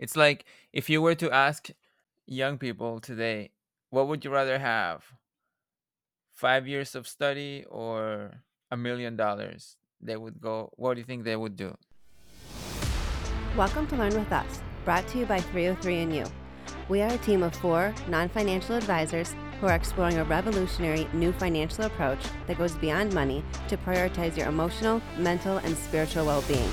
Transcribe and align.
It's 0.00 0.16
like 0.16 0.46
if 0.72 0.88
you 0.88 1.02
were 1.02 1.14
to 1.16 1.30
ask 1.30 1.68
young 2.24 2.56
people 2.56 3.00
today, 3.00 3.50
what 3.90 4.08
would 4.08 4.24
you 4.24 4.30
rather 4.30 4.58
have? 4.58 5.04
Five 6.32 6.66
years 6.66 6.94
of 6.94 7.06
study 7.06 7.66
or 7.68 8.40
a 8.70 8.78
million 8.78 9.14
dollars? 9.14 9.76
They 10.00 10.16
would 10.16 10.40
go, 10.40 10.72
what 10.76 10.94
do 10.94 11.00
you 11.00 11.04
think 11.04 11.24
they 11.24 11.36
would 11.36 11.54
do? 11.54 11.76
Welcome 13.54 13.86
to 13.88 13.96
Learn 13.96 14.14
with 14.14 14.32
Us, 14.32 14.62
brought 14.86 15.06
to 15.08 15.18
you 15.18 15.26
by 15.26 15.40
303andU. 15.40 16.30
We 16.88 17.02
are 17.02 17.12
a 17.12 17.18
team 17.18 17.42
of 17.42 17.54
four 17.54 17.94
non 18.08 18.30
financial 18.30 18.76
advisors 18.76 19.34
who 19.60 19.66
are 19.66 19.74
exploring 19.74 20.16
a 20.16 20.24
revolutionary 20.24 21.08
new 21.12 21.32
financial 21.32 21.84
approach 21.84 22.24
that 22.46 22.56
goes 22.56 22.74
beyond 22.76 23.12
money 23.12 23.44
to 23.68 23.76
prioritize 23.76 24.34
your 24.34 24.48
emotional, 24.48 25.02
mental, 25.18 25.58
and 25.58 25.76
spiritual 25.76 26.24
well 26.24 26.42
being. 26.48 26.72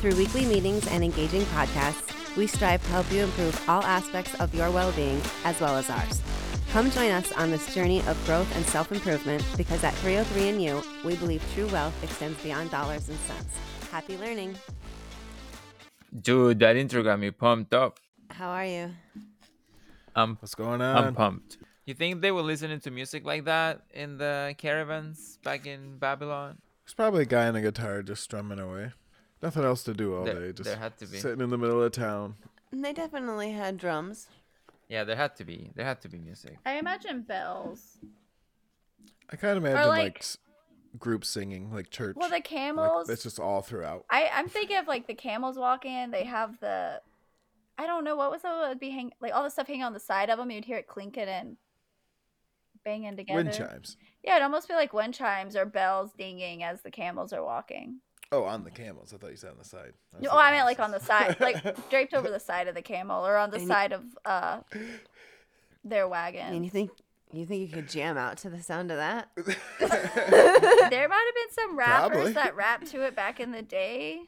Through 0.00 0.16
weekly 0.16 0.46
meetings 0.46 0.86
and 0.86 1.04
engaging 1.04 1.42
podcasts, 1.42 2.21
we 2.36 2.46
strive 2.46 2.82
to 2.82 2.88
help 2.90 3.10
you 3.12 3.24
improve 3.24 3.68
all 3.68 3.82
aspects 3.82 4.34
of 4.40 4.54
your 4.54 4.70
well 4.70 4.92
being 4.92 5.20
as 5.44 5.60
well 5.60 5.76
as 5.76 5.90
ours. 5.90 6.22
Come 6.70 6.90
join 6.90 7.10
us 7.10 7.30
on 7.32 7.50
this 7.50 7.74
journey 7.74 8.00
of 8.06 8.24
growth 8.24 8.54
and 8.56 8.64
self 8.64 8.90
improvement 8.92 9.44
because 9.56 9.84
at 9.84 9.94
303 9.96 10.48
and 10.48 10.62
You, 10.62 10.82
we 11.04 11.16
believe 11.16 11.44
true 11.54 11.66
wealth 11.68 11.94
extends 12.02 12.42
beyond 12.42 12.70
dollars 12.70 13.08
and 13.08 13.18
cents. 13.20 13.58
Happy 13.90 14.16
learning! 14.16 14.56
Dude, 16.20 16.58
that 16.60 16.76
intro 16.76 17.02
got 17.02 17.18
me 17.18 17.30
pumped 17.30 17.74
up. 17.74 17.98
How 18.30 18.48
are 18.50 18.64
you? 18.66 18.90
I'm 20.14 20.36
What's 20.36 20.54
going 20.54 20.80
on? 20.80 20.96
I'm 20.96 21.14
pumped. 21.14 21.58
You 21.84 21.94
think 21.94 22.20
they 22.20 22.30
were 22.30 22.42
listening 22.42 22.80
to 22.80 22.90
music 22.90 23.24
like 23.24 23.44
that 23.46 23.82
in 23.92 24.16
the 24.18 24.54
caravans 24.56 25.38
back 25.42 25.66
in 25.66 25.98
Babylon? 25.98 26.58
There's 26.84 26.94
probably 26.94 27.22
a 27.22 27.26
guy 27.26 27.48
on 27.48 27.56
a 27.56 27.60
guitar 27.62 28.02
just 28.02 28.22
strumming 28.22 28.58
away. 28.58 28.92
Nothing 29.42 29.64
else 29.64 29.82
to 29.84 29.94
do 29.94 30.14
all 30.16 30.24
There- 30.24 30.34
day. 30.40 30.52
Just 30.52 30.68
there 30.70 30.76
had 30.78 30.96
to 30.98 31.06
be. 31.06 31.18
sitting 31.18 31.40
in 31.40 31.50
the 31.50 31.58
middle 31.58 31.82
of 31.82 31.92
town. 31.92 32.36
They 32.72 32.92
definitely 32.92 33.52
had 33.52 33.76
drums. 33.76 34.28
Yeah, 34.88 35.04
there 35.04 35.16
had 35.16 35.36
to 35.36 35.44
be. 35.44 35.70
There 35.74 35.84
had 35.84 36.00
to 36.02 36.08
be 36.08 36.18
music. 36.18 36.58
I 36.64 36.74
imagine 36.74 37.22
bells. 37.22 37.98
I 39.30 39.36
kind 39.36 39.56
of 39.56 39.64
imagine 39.64 39.88
like, 39.88 39.98
like- 40.02 40.18
s- 40.18 40.38
group 40.98 41.24
singing, 41.24 41.72
like 41.72 41.90
church. 41.90 42.16
Well, 42.16 42.28
the 42.28 42.36
like, 42.36 42.44
camels. 42.44 43.06
that's 43.08 43.22
just 43.22 43.40
all 43.40 43.62
throughout. 43.62 44.04
I 44.10 44.28
I'm 44.32 44.48
thinking 44.48 44.76
of 44.76 44.86
like 44.86 45.06
the 45.06 45.14
camels 45.14 45.58
walking. 45.58 46.10
They 46.10 46.24
have 46.24 46.60
the, 46.60 47.00
I 47.78 47.86
don't 47.86 48.04
know 48.04 48.14
what 48.16 48.30
was 48.30 48.42
that 48.42 48.68
would 48.68 48.78
be 48.80 48.90
hang 48.90 49.12
like 49.20 49.34
all 49.34 49.42
the 49.42 49.50
stuff 49.50 49.66
hanging 49.66 49.84
on 49.84 49.94
the 49.94 50.00
side 50.00 50.28
of 50.30 50.38
them. 50.38 50.50
You'd 50.50 50.66
hear 50.66 50.76
it 50.78 50.86
clinking 50.86 51.24
and 51.28 51.56
banging 52.84 53.16
together. 53.16 53.42
Wind 53.42 53.54
chimes. 53.54 53.96
Yeah, 54.22 54.32
it'd 54.36 54.44
almost 54.44 54.68
be 54.68 54.74
like 54.74 54.92
wind 54.92 55.14
chimes 55.14 55.56
or 55.56 55.64
bells 55.64 56.12
dinging 56.12 56.62
as 56.62 56.82
the 56.82 56.90
camels 56.90 57.32
are 57.32 57.42
walking. 57.44 58.00
Oh, 58.32 58.44
on 58.44 58.64
the 58.64 58.70
camels. 58.70 59.12
I 59.14 59.18
thought 59.18 59.30
you 59.30 59.36
said 59.36 59.50
on 59.50 59.58
the 59.58 59.64
side. 59.64 59.92
was 60.12 60.22
No, 60.22 60.30
thinking 60.30 60.38
I 60.38 60.50
meant 60.52 60.64
like 60.66 60.80
on 60.80 60.90
the 60.90 61.00
side, 61.00 61.36
like 61.38 61.88
draped 61.90 62.14
over 62.14 62.30
the 62.30 62.40
side 62.40 62.66
of 62.66 62.74
the 62.74 62.82
camel 62.82 63.26
or 63.26 63.36
on 63.36 63.50
the 63.50 63.58
And 63.58 63.68
side 63.68 63.92
of 63.92 64.02
uh 64.24 64.60
their 65.84 66.08
wagon. 66.08 66.40
And 66.40 66.48
wagon. 66.50 66.64
you 66.64 66.70
think 66.70 66.90
you 67.32 67.46
think 67.46 67.62
you 67.62 67.74
could 67.74 67.88
jam 67.88 68.16
out 68.16 68.36
to 68.38 68.50
the 68.50 68.62
sound 68.62 68.90
of 68.90 68.96
that? 68.98 69.28
there 69.36 69.46
might 71.08 71.24
have 71.26 71.34
been 71.34 71.52
some 71.52 71.76
rappers 71.78 72.10
Probably. 72.16 72.32
that 72.32 72.56
rapped 72.56 72.86
to 72.88 73.02
it 73.04 73.14
back 73.16 73.40
in 73.40 73.52
the 73.52 73.62
day. 73.62 74.22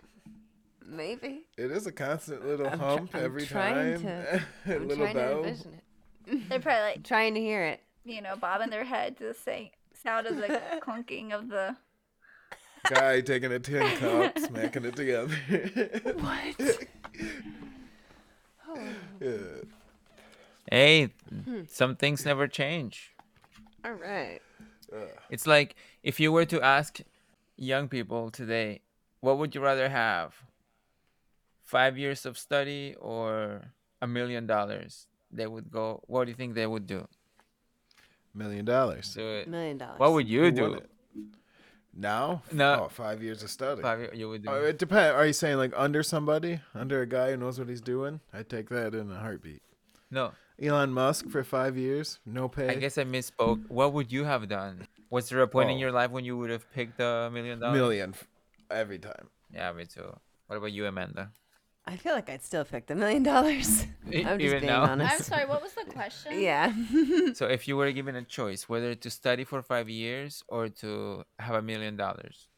Maybe. 0.87 1.47
It 1.57 1.71
is 1.71 1.87
a 1.87 1.93
constant 1.93 2.47
little 2.47 2.67
I'm 2.67 2.79
tr- 2.79 2.85
hump 2.85 3.11
I'm 3.15 3.25
every 3.25 3.47
trying 3.47 3.95
time. 3.95 4.03
to- 4.03 4.43
a 4.67 4.75
I'm 4.77 4.89
little 4.89 5.05
trying 5.05 5.17
bell. 5.17 5.43
to 5.43 5.49
envision 5.49 5.73
it. 6.27 6.49
They're 6.49 6.61
probably 6.61 6.83
like 6.83 7.03
Trying 7.05 7.35
to 7.35 7.41
hear 7.41 7.63
it. 7.65 7.81
you 8.05 8.21
know, 8.23 8.37
bobbing 8.37 8.71
their 8.71 8.85
head 8.85 9.17
to 9.19 9.25
the 9.25 9.35
same 9.35 9.69
sound 10.03 10.27
of 10.27 10.37
the 10.37 10.61
clunking 10.83 11.33
of 11.33 11.49
the. 11.49 11.77
Guy 12.85 13.21
taking 13.23 13.53
a 13.53 13.59
tin 13.59 13.97
cup, 13.97 14.39
smacking 14.39 14.85
it 14.85 14.97
together. 14.97 15.35
What? 16.15 16.87
yeah. 19.21 19.31
Hey, 20.71 21.11
Hmm. 21.45 21.63
some 21.69 21.97
things 21.97 22.25
never 22.25 22.47
change. 22.49 23.13
All 23.85 23.93
right. 23.93 24.41
It's 25.31 25.47
like 25.47 25.75
if 26.03 26.21
you 26.21 26.31
were 26.31 26.45
to 26.47 26.61
ask 26.63 27.01
young 27.57 27.89
people 27.89 28.31
today, 28.31 28.81
what 29.21 29.39
would 29.39 29.55
you 29.55 29.61
rather 29.61 29.89
have? 29.89 30.35
Five 31.63 31.99
years 31.99 32.25
of 32.27 32.39
study 32.39 32.95
or 33.01 33.63
a 34.01 34.07
million 34.07 34.47
dollars? 34.47 35.07
They 35.33 35.47
would 35.47 35.71
go, 35.71 36.01
what 36.07 36.27
do 36.27 36.31
you 36.31 36.37
think 36.37 36.55
they 36.55 36.67
would 36.67 36.87
do? 36.87 37.09
Million 38.35 38.65
dollars. 38.65 39.15
Do 39.15 39.27
it. 39.27 39.49
Million 39.49 39.79
dollars. 39.79 39.99
What 39.99 40.13
would 40.13 40.29
you 40.29 40.51
do? 40.53 40.63
wouldn't? 40.63 40.91
Now? 41.97 42.43
No. 42.53 42.85
Oh, 42.85 42.89
five 42.89 43.23
years 43.23 43.43
of 43.43 43.51
study. 43.51 43.83
Five, 43.83 44.15
you 44.15 44.29
would 44.29 44.43
do. 44.43 44.49
Oh, 44.51 44.65
it 44.65 44.79
depends. 44.79 45.15
Are 45.15 45.27
you 45.27 45.33
saying 45.33 45.59
like 45.59 45.73
under 45.77 46.03
somebody, 46.03 46.61
under 46.75 47.01
a 47.03 47.07
guy 47.07 47.31
who 47.31 47.37
knows 47.37 47.59
what 47.59 47.69
he's 47.69 47.81
doing? 47.81 48.21
I'd 48.33 48.49
take 48.49 48.69
that 48.71 48.95
in 48.95 49.11
a 49.11 49.19
heartbeat. 49.19 49.63
no, 50.11 50.33
Elon 50.61 50.93
Musk 50.93 51.29
for 51.31 51.43
five 51.45 51.77
years, 51.77 52.19
no 52.27 52.49
pay. 52.49 52.69
I 52.69 52.75
guess 52.75 52.97
I 52.99 53.05
misspoke. 53.05 53.69
What 53.69 53.93
would 53.93 54.13
you 54.13 54.25
have 54.25 54.49
done? 54.49 54.87
Was 55.11 55.29
there 55.29 55.43
a 55.43 55.49
point 55.49 55.71
in 55.71 55.79
your 55.79 55.93
life 55.93 56.11
when 56.11 56.25
you 56.25 56.37
would 56.39 56.51
have 56.51 56.71
picked 56.73 57.01
a 57.01 57.31
million 57.33 57.61
dollars? 57.61 57.75
million 57.75 58.15
every 58.71 58.99
time. 58.99 59.29
Yeah, 59.53 59.73
me 59.73 59.85
too. 59.85 60.17
What 60.49 60.57
about 60.57 60.73
you, 60.73 60.87
Amanda? 60.87 61.31
I 61.87 61.97
feel 61.97 62.15
like 62.15 62.31
I'd 62.31 62.43
still 62.43 62.65
pick 62.65 62.87
the 62.87 62.95
million 62.95 63.23
dollars. 63.23 63.87
I'm 64.07 64.13
just 64.13 64.41
even 64.41 64.61
being 64.61 64.73
now? 64.73 64.83
honest. 64.85 65.13
I'm 65.15 65.21
sorry. 65.23 65.47
What 65.47 65.63
was 65.63 65.73
the 65.75 65.85
question? 65.85 66.41
Yeah. 66.41 66.73
So 67.35 67.47
if 67.47 67.67
you 67.69 67.77
were 67.77 67.91
given 67.93 68.17
a 68.17 68.23
choice 68.23 68.69
whether 68.69 68.95
to 68.95 69.11
study 69.11 69.45
for 69.45 69.61
five 69.63 69.89
years 69.91 70.43
or 70.49 70.69
to 70.81 71.25
have 71.39 71.57
a 71.57 71.63
million 71.63 71.97
dollars, 71.97 72.49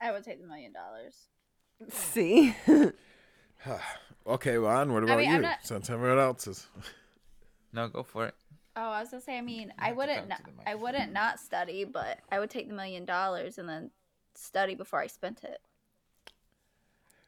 I 0.00 0.12
would 0.12 0.24
take 0.24 0.40
the 0.42 0.46
million 0.48 0.72
dollars. 0.72 1.14
See? 1.90 2.54
Okay, 4.26 4.56
Ron, 4.56 4.92
what 4.92 5.02
about 5.04 5.18
mean, 5.18 5.28
I'm 5.30 5.36
you? 5.36 5.40
not- 5.42 5.58
Since 5.64 5.88
everyone 5.90 6.18
else 6.18 6.46
is. 6.46 6.66
no, 7.72 7.88
go 7.88 8.02
for 8.02 8.26
it. 8.26 8.34
Oh, 8.76 8.90
I 8.90 9.00
was 9.00 9.10
gonna 9.10 9.22
say. 9.22 9.38
I 9.38 9.40
mean, 9.40 9.70
have 9.70 9.78
I 9.78 9.90
to 9.90 9.96
wouldn't. 9.96 10.18
talk 10.20 10.28
Not, 10.28 10.38
to 10.44 10.50
the 10.64 10.68
I 10.70 10.74
wouldn't 10.74 11.12
not 11.12 11.40
study, 11.40 11.84
but 11.84 12.18
I 12.30 12.38
would 12.38 12.50
take 12.50 12.68
the 12.68 12.74
million 12.74 13.04
dollars 13.04 13.58
and 13.58 13.68
then 13.68 13.90
study 14.34 14.74
before 14.74 15.00
I 15.00 15.06
spent 15.08 15.42
it. 15.44 15.58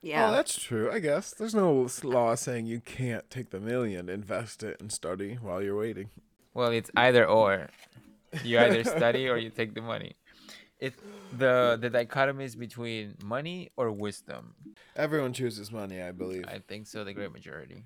Oh, 0.03 0.07
yeah. 0.07 0.31
Oh, 0.31 0.33
that's 0.33 0.59
true. 0.59 0.91
I 0.91 0.99
guess 0.99 1.33
there's 1.33 1.55
no 1.55 1.87
law 2.03 2.35
saying 2.35 2.67
you 2.67 2.81
can't 2.81 3.29
take 3.29 3.51
the 3.51 3.61
million, 3.61 4.09
invest 4.09 4.63
it, 4.63 4.81
and 4.81 4.91
study 4.91 5.39
while 5.43 5.63
you're 5.63 5.77
waiting. 5.77 6.09
Well, 6.55 6.71
it's 6.71 6.91
either 6.97 7.27
or. 7.27 7.69
You 8.45 8.59
either 8.61 8.83
study 8.85 9.29
or 9.29 9.37
you 9.37 9.51
take 9.51 9.75
the 9.75 9.83
money. 9.83 10.15
It 10.79 10.95
the 11.37 11.77
the 11.79 11.91
dichotomy 11.91 12.45
is 12.45 12.57
between 12.57 13.17
money 13.23 13.71
or 13.77 13.91
wisdom. 13.93 14.55
Everyone 14.97 15.35
chooses 15.35 15.71
money, 15.71 16.01
I 16.01 16.13
believe. 16.13 16.45
I 16.49 16.61
think 16.67 16.87
so. 16.87 17.05
The 17.05 17.13
great 17.13 17.33
majority. 17.33 17.85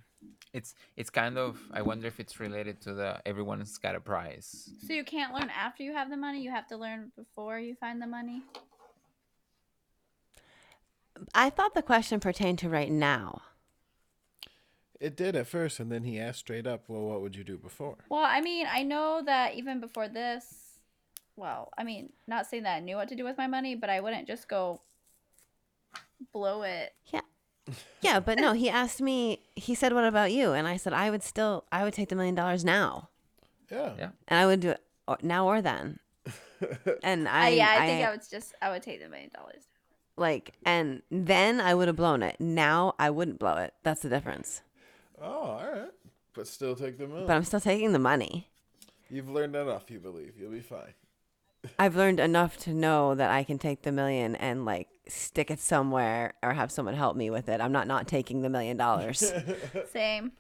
It's 0.53 0.76
it's 0.97 1.10
kind 1.10 1.36
of. 1.36 1.60
I 1.72 1.82
wonder 1.82 2.06
if 2.06 2.20
it's 2.20 2.38
related 2.38 2.80
to 2.82 2.94
the 2.94 3.20
everyone's 3.26 3.76
got 3.78 3.97
a 3.97 4.00
prize. 4.00 4.70
So 4.86 4.92
you 4.92 5.03
can't 5.03 5.34
learn 5.34 5.50
after 5.50 5.82
you 5.82 5.92
have 5.94 6.08
the 6.08 6.16
money. 6.16 6.41
You 6.42 6.50
have 6.53 6.69
to 6.69 6.76
learn 6.76 7.10
before 7.16 7.58
you 7.58 7.74
find 7.74 8.00
the 8.00 8.06
money. 8.06 8.42
I 11.34 11.50
thought 11.50 11.75
the 11.75 11.82
question 11.82 12.20
pertained 12.20 12.58
to 12.60 12.69
right 12.69 12.91
now. 12.91 13.42
It 15.00 15.16
did 15.16 15.36
at 15.36 15.47
first, 15.47 15.80
and 15.80 15.91
then 15.91 16.04
he 16.04 16.19
asked 16.19 16.41
straight 16.41 16.66
up, 16.66 16.84
"Well, 16.88 17.02
what 17.02 17.20
would 17.20 17.36
you 17.36 17.44
do 17.44 17.58
before?" 17.58 17.97
Well, 18.08 18.25
I 18.25 18.41
mean, 18.41 18.66
I 18.70 18.82
know 18.82 19.22
that 19.24 19.54
even 19.54 19.80
before 19.80 20.08
this, 20.08 20.78
well, 21.36 21.70
I 21.76 21.84
mean, 21.84 22.12
not 22.26 22.47
saying 22.47 22.62
that 22.62 22.76
I 22.76 22.80
knew 22.80 22.97
what 22.97 23.08
to 23.08 23.16
do 23.16 23.24
with 23.24 23.36
my 23.36 23.47
money, 23.47 23.74
but 23.74 23.91
I 23.91 24.00
wouldn't 24.00 24.26
just 24.26 24.48
go 24.48 24.80
blow 26.32 26.62
it. 26.62 26.94
Yeah. 27.12 27.20
Yeah, 28.03 28.20
but 28.20 28.38
no, 28.38 28.53
he 28.53 28.69
asked 28.69 29.00
me, 29.00 29.41
he 29.56 29.74
said, 29.74 29.92
What 29.92 30.04
about 30.04 30.32
you? 30.32 30.53
And 30.53 30.69
I 30.69 30.76
said, 30.76 30.92
I 30.92 31.10
would 31.10 31.22
still, 31.22 31.64
I 31.72 31.82
would 31.82 31.94
take 31.94 32.10
the 32.10 32.16
million 32.16 32.34
dollars 32.34 32.64
now. 32.64 33.08
Yeah. 33.70 33.92
Yeah. 33.98 34.08
And 34.28 34.38
I 34.38 34.47
would 34.47 34.60
do 34.60 34.70
it 34.70 34.80
now 35.22 35.47
or 35.47 35.62
then. 35.62 35.98
And 37.03 37.28
I, 37.28 37.47
I, 37.47 37.48
yeah, 37.50 37.76
I, 37.78 37.86
think 37.86 38.06
I 38.06 38.10
would 38.10 38.22
just, 38.30 38.54
I 38.62 38.70
would 38.70 38.82
take 38.82 39.03
the 39.03 39.08
million 39.08 39.30
dollars. 39.34 39.64
Like, 40.16 40.54
and 40.64 41.02
then 41.10 41.60
I 41.60 41.75
would 41.75 41.88
have 41.88 41.97
blown 41.97 42.22
it. 42.22 42.36
Now 42.41 42.94
I 42.98 43.10
wouldn't 43.10 43.38
blow 43.38 43.56
it. 43.56 43.75
That's 43.82 44.02
the 44.02 44.08
difference. 44.08 44.62
Oh, 45.20 45.26
all 45.26 45.65
right. 45.65 45.91
But 46.34 46.47
still 46.48 46.74
take 46.74 46.98
the 46.98 47.06
million. 47.06 47.27
But 47.27 47.36
I'm 47.36 47.44
still 47.44 47.60
taking 47.60 47.92
the 47.92 47.98
money. 47.98 48.48
You've 49.09 49.28
learned 49.28 49.54
enough, 49.54 49.91
you 49.91 50.00
believe. 50.00 50.34
You'll 50.39 50.50
be 50.50 50.60
fine. 50.60 50.94
I've 51.78 51.97
learned 51.97 52.21
enough 52.21 52.56
to 52.59 52.74
know 52.74 53.15
that 53.15 53.30
I 53.30 53.44
can 53.44 53.59
take 53.59 53.83
the 53.83 53.92
million 53.92 54.36
and 54.36 54.65
like 54.65 54.89
stick 55.06 55.50
it 55.50 55.60
somewhere 55.60 56.34
or 56.42 56.53
have 56.53 56.71
someone 56.71 56.94
help 56.94 57.16
me 57.16 57.30
with 57.30 57.48
it. 57.48 57.60
I'm 57.60 57.72
not 57.72 57.86
not 57.86 58.09
taking 58.09 58.42
the 58.42 58.48
million 58.48 58.77
dollars. 58.77 59.33
Same. 59.92 60.33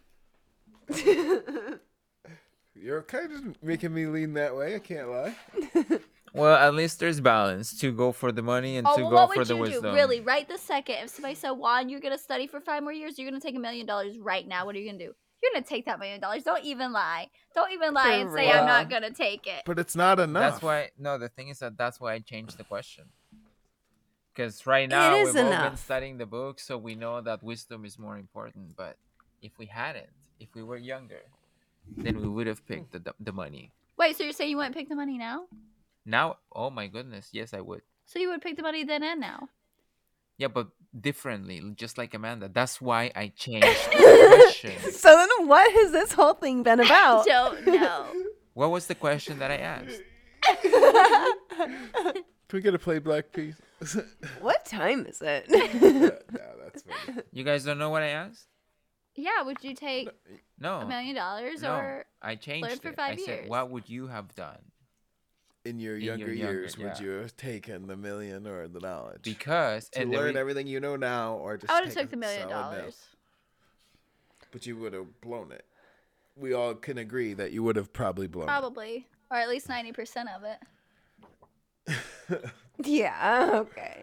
You're 2.74 3.02
kind 3.02 3.32
of 3.32 3.62
making 3.62 3.94
me 3.94 4.06
lean 4.06 4.34
that 4.34 4.54
way. 4.56 4.74
I 4.74 4.78
can't 4.78 5.08
lie. 5.08 5.34
Well, 6.34 6.56
at 6.56 6.74
least 6.74 6.98
there's 6.98 7.20
balance 7.20 7.78
to 7.80 7.92
go 7.92 8.10
for 8.12 8.32
the 8.32 8.42
money 8.42 8.76
and 8.76 8.86
Oh, 8.86 8.96
to 8.96 9.02
well, 9.02 9.10
go 9.10 9.16
what 9.16 9.32
for 9.34 9.38
would 9.40 9.46
the 9.48 9.54
you 9.54 9.60
wisdom. 9.60 9.82
do? 9.82 9.94
Really, 9.94 10.20
right 10.20 10.46
this 10.48 10.62
second, 10.62 10.96
if 11.04 11.10
somebody 11.10 11.34
said, 11.36 11.52
Juan, 11.52 11.88
you're 11.88 12.00
going 12.00 12.12
to 12.16 12.18
study 12.22 12.46
for 12.48 12.60
five 12.60 12.82
more 12.82 12.92
years, 12.92 13.18
you're 13.18 13.30
going 13.30 13.40
to 13.40 13.46
take 13.46 13.54
a 13.56 13.60
million 13.60 13.86
dollars 13.86 14.18
right 14.18 14.46
now, 14.46 14.66
what 14.66 14.74
are 14.74 14.78
you 14.80 14.86
going 14.86 14.98
to 14.98 15.06
do? 15.06 15.12
You're 15.42 15.52
going 15.52 15.62
to 15.62 15.68
take 15.68 15.84
that 15.86 15.98
million 16.00 16.20
dollars. 16.20 16.42
Don't 16.42 16.64
even 16.64 16.92
lie. 16.92 17.28
Don't 17.54 17.70
even 17.72 17.92
lie 17.94 18.14
and 18.14 18.30
For 18.30 18.38
say, 18.38 18.50
I'm 18.50 18.66
not 18.66 18.88
going 18.90 19.02
to 19.02 19.10
take 19.12 19.46
it. 19.46 19.62
But 19.66 19.78
it's 19.78 19.94
not 19.94 20.18
enough. 20.18 20.54
That's 20.54 20.62
why. 20.62 20.90
No, 20.98 21.18
the 21.18 21.28
thing 21.28 21.48
is 21.48 21.58
that 21.60 21.76
that's 21.76 22.00
why 22.00 22.14
I 22.14 22.18
changed 22.20 22.56
the 22.56 22.64
question. 22.64 23.04
Because 24.34 24.66
right 24.66 24.88
now 24.88 25.14
is 25.16 25.34
we've 25.34 25.44
all 25.44 25.68
been 25.68 25.76
studying 25.76 26.18
the 26.18 26.26
book, 26.26 26.58
so 26.58 26.76
we 26.76 26.94
know 26.96 27.20
that 27.20 27.42
wisdom 27.42 27.84
is 27.84 27.98
more 27.98 28.18
important. 28.18 28.74
But 28.76 28.96
if 29.42 29.52
we 29.58 29.66
hadn't, 29.66 30.08
if 30.40 30.48
we 30.54 30.62
were 30.64 30.78
younger, 30.78 31.20
then 31.96 32.20
we 32.20 32.26
would 32.28 32.46
have 32.48 32.66
picked 32.66 32.90
the 32.92 32.98
the- 32.98 33.14
the 33.20 33.32
money. 33.32 33.70
Wait, 33.96 34.16
so 34.16 34.24
you're 34.24 34.32
saying 34.32 34.50
you 34.50 34.56
wouldn't 34.56 34.74
pick 34.74 34.88
the 34.88 34.96
money 34.96 35.18
now? 35.18 35.44
Now, 36.06 36.38
oh 36.52 36.70
my 36.70 36.86
goodness, 36.86 37.30
yes, 37.32 37.54
I 37.54 37.60
would. 37.60 37.82
So 38.06 38.18
you 38.18 38.28
would 38.30 38.42
pick 38.42 38.56
the 38.56 38.62
money 38.62 38.84
then 38.84 39.02
and 39.02 39.20
now? 39.20 39.48
Yeah, 40.36 40.48
but 40.48 40.68
differently, 40.98 41.62
just 41.76 41.96
like 41.96 42.12
Amanda. 42.14 42.48
That's 42.52 42.80
why 42.80 43.10
I 43.14 43.28
changed 43.36 43.66
the 43.92 44.36
question. 44.36 44.72
So 44.92 45.16
then, 45.16 45.48
what 45.48 45.70
has 45.72 45.92
this 45.92 46.12
whole 46.12 46.34
thing 46.34 46.62
been 46.62 46.80
about? 46.80 47.24
Don't 47.26 47.66
know. 47.66 48.06
What 48.54 48.70
was 48.70 48.86
the 48.86 48.94
question 48.94 49.40
that 49.40 49.50
I 49.50 49.56
asked? 49.56 50.00
Can 50.72 52.22
we 52.52 52.60
get 52.60 52.74
a 52.74 52.78
play 52.78 52.98
black 53.00 53.32
piece? 53.32 53.60
what 54.40 54.64
time 54.64 55.06
is 55.06 55.20
it? 55.20 55.50
no, 55.50 56.10
that's 56.62 56.82
funny. 56.82 57.22
You 57.32 57.42
guys 57.42 57.64
don't 57.64 57.78
know 57.78 57.90
what 57.90 58.02
I 58.02 58.08
asked? 58.08 58.46
yeah, 59.16 59.42
would 59.42 59.62
you 59.62 59.74
take 59.74 60.08
No. 60.58 60.74
a 60.80 60.86
million 60.86 61.14
dollars 61.16 61.62
no, 61.62 61.74
or 61.74 62.04
I 62.22 62.34
changed 62.36 62.80
for 62.82 62.88
it. 62.90 62.96
five 62.96 63.12
I 63.12 63.16
said, 63.16 63.48
"What 63.48 63.70
would 63.70 63.88
you 63.88 64.06
have 64.08 64.34
done?" 64.34 64.58
In 65.64 65.78
your 65.78 65.96
In 65.96 66.02
your 66.02 66.16
younger 66.16 66.34
younger- 66.34 66.52
years, 66.60 66.76
would 66.76 66.98
yeah. 66.98 67.02
you 67.02 67.10
have 67.12 67.34
taken 67.36 67.86
the 67.86 67.96
million 67.96 68.46
or 68.46 68.68
the 68.68 68.80
knowledge? 68.80 69.22
Because 69.22 69.88
to 69.90 70.02
and 70.02 70.12
the 70.12 70.16
learn 70.18 70.34
re- 70.34 70.40
everything 70.40 70.66
you 70.66 70.78
know 70.78 70.96
now, 70.96 71.34
or 71.36 71.56
just 71.56 71.72
I 71.72 71.76
would 71.76 71.86
have 71.86 71.94
take 71.94 72.02
took 72.04 72.10
the 72.10 72.16
million 72.18 72.48
solid 72.50 72.74
no? 72.76 72.80
dollars. 72.80 73.02
But 74.52 74.66
you 74.66 74.76
would 74.76 74.92
have 74.92 75.20
blown 75.22 75.52
it. 75.52 75.64
We 76.36 76.52
all 76.52 76.74
can 76.74 76.98
agree 76.98 77.32
that 77.34 77.52
you 77.52 77.62
would 77.62 77.76
have 77.76 77.92
probably 77.92 78.26
blown 78.26 78.46
Probably. 78.46 79.06
Or 79.30 79.36
at 79.38 79.48
least 79.48 79.68
ninety 79.68 79.92
percent 79.92 80.28
of 80.36 80.42
it. 80.44 80.58
yeah. 82.84 83.50
Okay. 83.54 84.02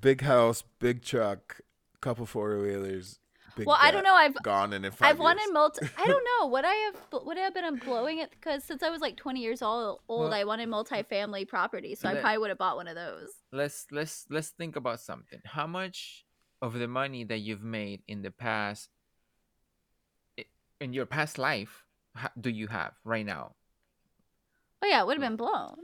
Big 0.00 0.22
house, 0.22 0.64
big 0.80 1.02
truck, 1.02 1.60
couple 2.00 2.26
four 2.26 2.58
wheelers. 2.58 3.18
Big 3.56 3.66
Well, 3.66 3.76
I 3.80 3.90
don't 3.90 4.04
know. 4.04 4.14
I've 4.14 4.34
Gone 4.42 4.72
in 4.72 4.84
in 4.84 4.90
5 4.92 5.08
I've 5.08 5.18
wanted 5.18 5.52
multi. 5.52 5.86
I 5.98 6.06
don't 6.06 6.24
know. 6.40 6.46
what 6.46 6.64
I 6.64 6.72
have? 6.72 6.96
Would 7.24 7.36
I 7.36 7.42
have 7.42 7.54
been 7.54 7.76
blowing 7.76 8.18
it? 8.18 8.30
Because 8.30 8.64
since 8.64 8.82
I 8.82 8.90
was 8.90 9.00
like 9.00 9.16
20 9.16 9.40
years 9.40 9.60
old, 9.62 10.00
old 10.08 10.30
Well- 10.30 10.34
I 10.34 10.44
wanted 10.44 10.68
multi-family 10.68 11.44
property, 11.44 11.94
so 11.94 12.08
I 12.08 12.14
probably 12.14 12.38
would 12.38 12.48
have 12.50 12.58
bought 12.58 12.76
one 12.76 12.88
of 12.88 12.94
those. 12.94 13.28
let's 13.52 13.86
let's 13.90 14.26
let's 14.30 14.48
think 14.50 14.76
about 14.76 15.00
something. 15.00 15.40
How 15.44 15.66
much 15.66 16.24
of 16.62 16.74
the 16.74 16.88
money 16.88 17.24
that 17.24 17.38
you've 17.38 17.64
made 17.64 18.02
in 18.08 18.22
the 18.22 18.30
past, 18.30 18.88
in 20.80 20.92
your 20.92 21.06
past 21.06 21.38
life, 21.38 21.84
do 22.40 22.50
you 22.50 22.68
have 22.68 22.94
right 23.04 23.26
now? 23.26 23.54
Oh 24.82 24.86
yeah, 24.86 25.00
it 25.00 25.06
would 25.06 25.16
have 25.16 25.28
been 25.28 25.36
blown. 25.36 25.76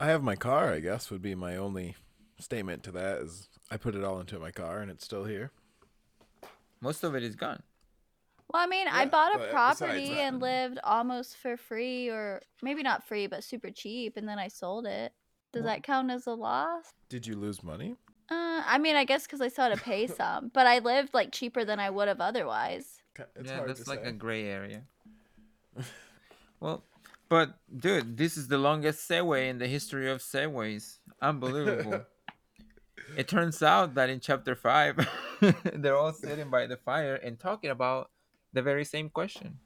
I 0.00 0.06
have 0.06 0.22
my 0.22 0.34
car, 0.36 0.72
I 0.72 0.80
guess, 0.80 1.10
would 1.10 1.22
be 1.22 1.34
my 1.34 1.56
only 1.56 1.94
statement 2.40 2.82
to 2.84 2.90
that 2.92 3.18
is 3.20 3.48
I 3.70 3.76
put 3.76 3.94
it 3.94 4.02
all 4.04 4.18
into 4.20 4.38
my 4.38 4.50
car 4.50 4.80
and 4.80 4.90
it's 4.90 5.04
still 5.04 5.24
here. 5.24 5.52
Most 6.84 7.02
of 7.02 7.14
it 7.14 7.22
is 7.22 7.34
gone. 7.34 7.62
Well, 8.52 8.62
I 8.62 8.66
mean, 8.66 8.86
I 8.86 9.06
bought 9.06 9.34
a 9.34 9.48
property 9.48 10.12
and 10.12 10.38
lived 10.38 10.78
almost 10.84 11.38
for 11.38 11.56
free, 11.56 12.10
or 12.10 12.42
maybe 12.62 12.82
not 12.82 13.08
free, 13.08 13.26
but 13.26 13.42
super 13.42 13.70
cheap, 13.70 14.18
and 14.18 14.28
then 14.28 14.38
I 14.38 14.48
sold 14.48 14.86
it. 14.86 15.12
Does 15.52 15.62
Well- 15.62 15.72
that 15.72 15.82
count 15.82 16.10
as 16.10 16.26
a 16.26 16.34
loss? 16.34 16.92
Did 17.08 17.26
you 17.26 17.36
lose 17.36 17.62
money? 17.62 17.96
Uh, 18.30 18.62
I 18.66 18.76
mean, 18.78 18.96
I 18.96 19.04
guess 19.04 19.22
because 19.26 19.40
I 19.40 19.48
still 19.48 19.64
had 19.64 19.78
to 19.78 19.82
pay 19.82 20.06
some, 20.20 20.50
but 20.52 20.66
I 20.66 20.80
lived 20.80 21.14
like 21.14 21.32
cheaper 21.32 21.64
than 21.64 21.80
I 21.80 21.88
would 21.88 22.08
have 22.08 22.20
otherwise. 22.20 23.00
It's 23.34 23.48
yeah, 23.50 23.56
hard 23.56 23.70
that's 23.70 23.84
to 23.84 23.88
like 23.90 24.02
say. 24.04 24.10
a 24.10 24.12
gray 24.12 24.44
area. 24.44 24.82
well, 26.60 26.84
but 27.30 27.54
dude, 27.74 28.16
this 28.18 28.36
is 28.36 28.48
the 28.48 28.58
longest 28.58 29.08
segue 29.08 29.48
in 29.48 29.58
the 29.58 29.66
history 29.66 30.10
of 30.10 30.20
segues. 30.20 30.98
Unbelievable. 31.22 32.04
it 33.16 33.28
turns 33.28 33.62
out 33.62 33.94
that 33.94 34.10
in 34.10 34.20
chapter 34.20 34.54
five, 34.54 35.06
they're 35.74 35.96
all 35.96 36.12
sitting 36.12 36.50
by 36.50 36.66
the 36.66 36.76
fire 36.76 37.14
and 37.14 37.38
talking 37.38 37.70
about 37.70 38.10
the 38.52 38.62
very 38.62 38.84
same 38.84 39.08
question. 39.08 39.58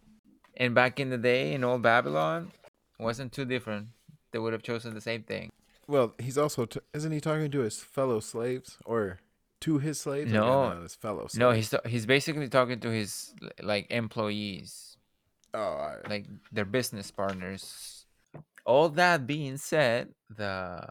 And 0.57 0.75
back 0.75 0.99
in 0.99 1.11
the 1.11 1.19
day 1.19 1.53
in 1.53 1.63
old 1.63 1.83
Babylon, 1.83 2.51
wasn't 2.99 3.33
too 3.33 3.45
different. 3.45 3.89
They 4.33 4.39
would 4.39 4.53
have 4.53 4.63
chosen 4.63 4.95
the 4.95 5.01
same 5.01 5.23
thing. 5.23 5.51
Well, 5.87 6.15
he's 6.19 6.37
also 6.37 6.67
t- 6.67 6.81
isn't 6.93 7.13
he 7.13 7.21
talking 7.21 7.51
to 7.51 7.61
his 7.61 7.81
fellow 7.81 8.21
slaves 8.21 8.77
or 8.85 9.21
to 9.61 9.79
his 9.79 9.99
slaves? 10.01 10.33
No. 10.33 10.81
his 10.83 10.95
fellow 10.95 11.27
slaves. 11.29 11.37
No, 11.37 11.51
he's 11.53 11.75
he's 11.87 12.07
basically 12.07 12.49
talking 12.49 12.81
to 12.81 12.91
his 12.91 13.35
like 13.63 13.91
employees. 13.91 14.97
Oh, 15.55 15.77
right. 15.77 16.11
like 16.11 16.27
their 16.53 16.67
business 16.67 17.11
partners. 17.11 18.05
All 18.67 18.91
that 18.91 19.27
being 19.27 19.57
said, 19.57 20.09
the 20.29 20.85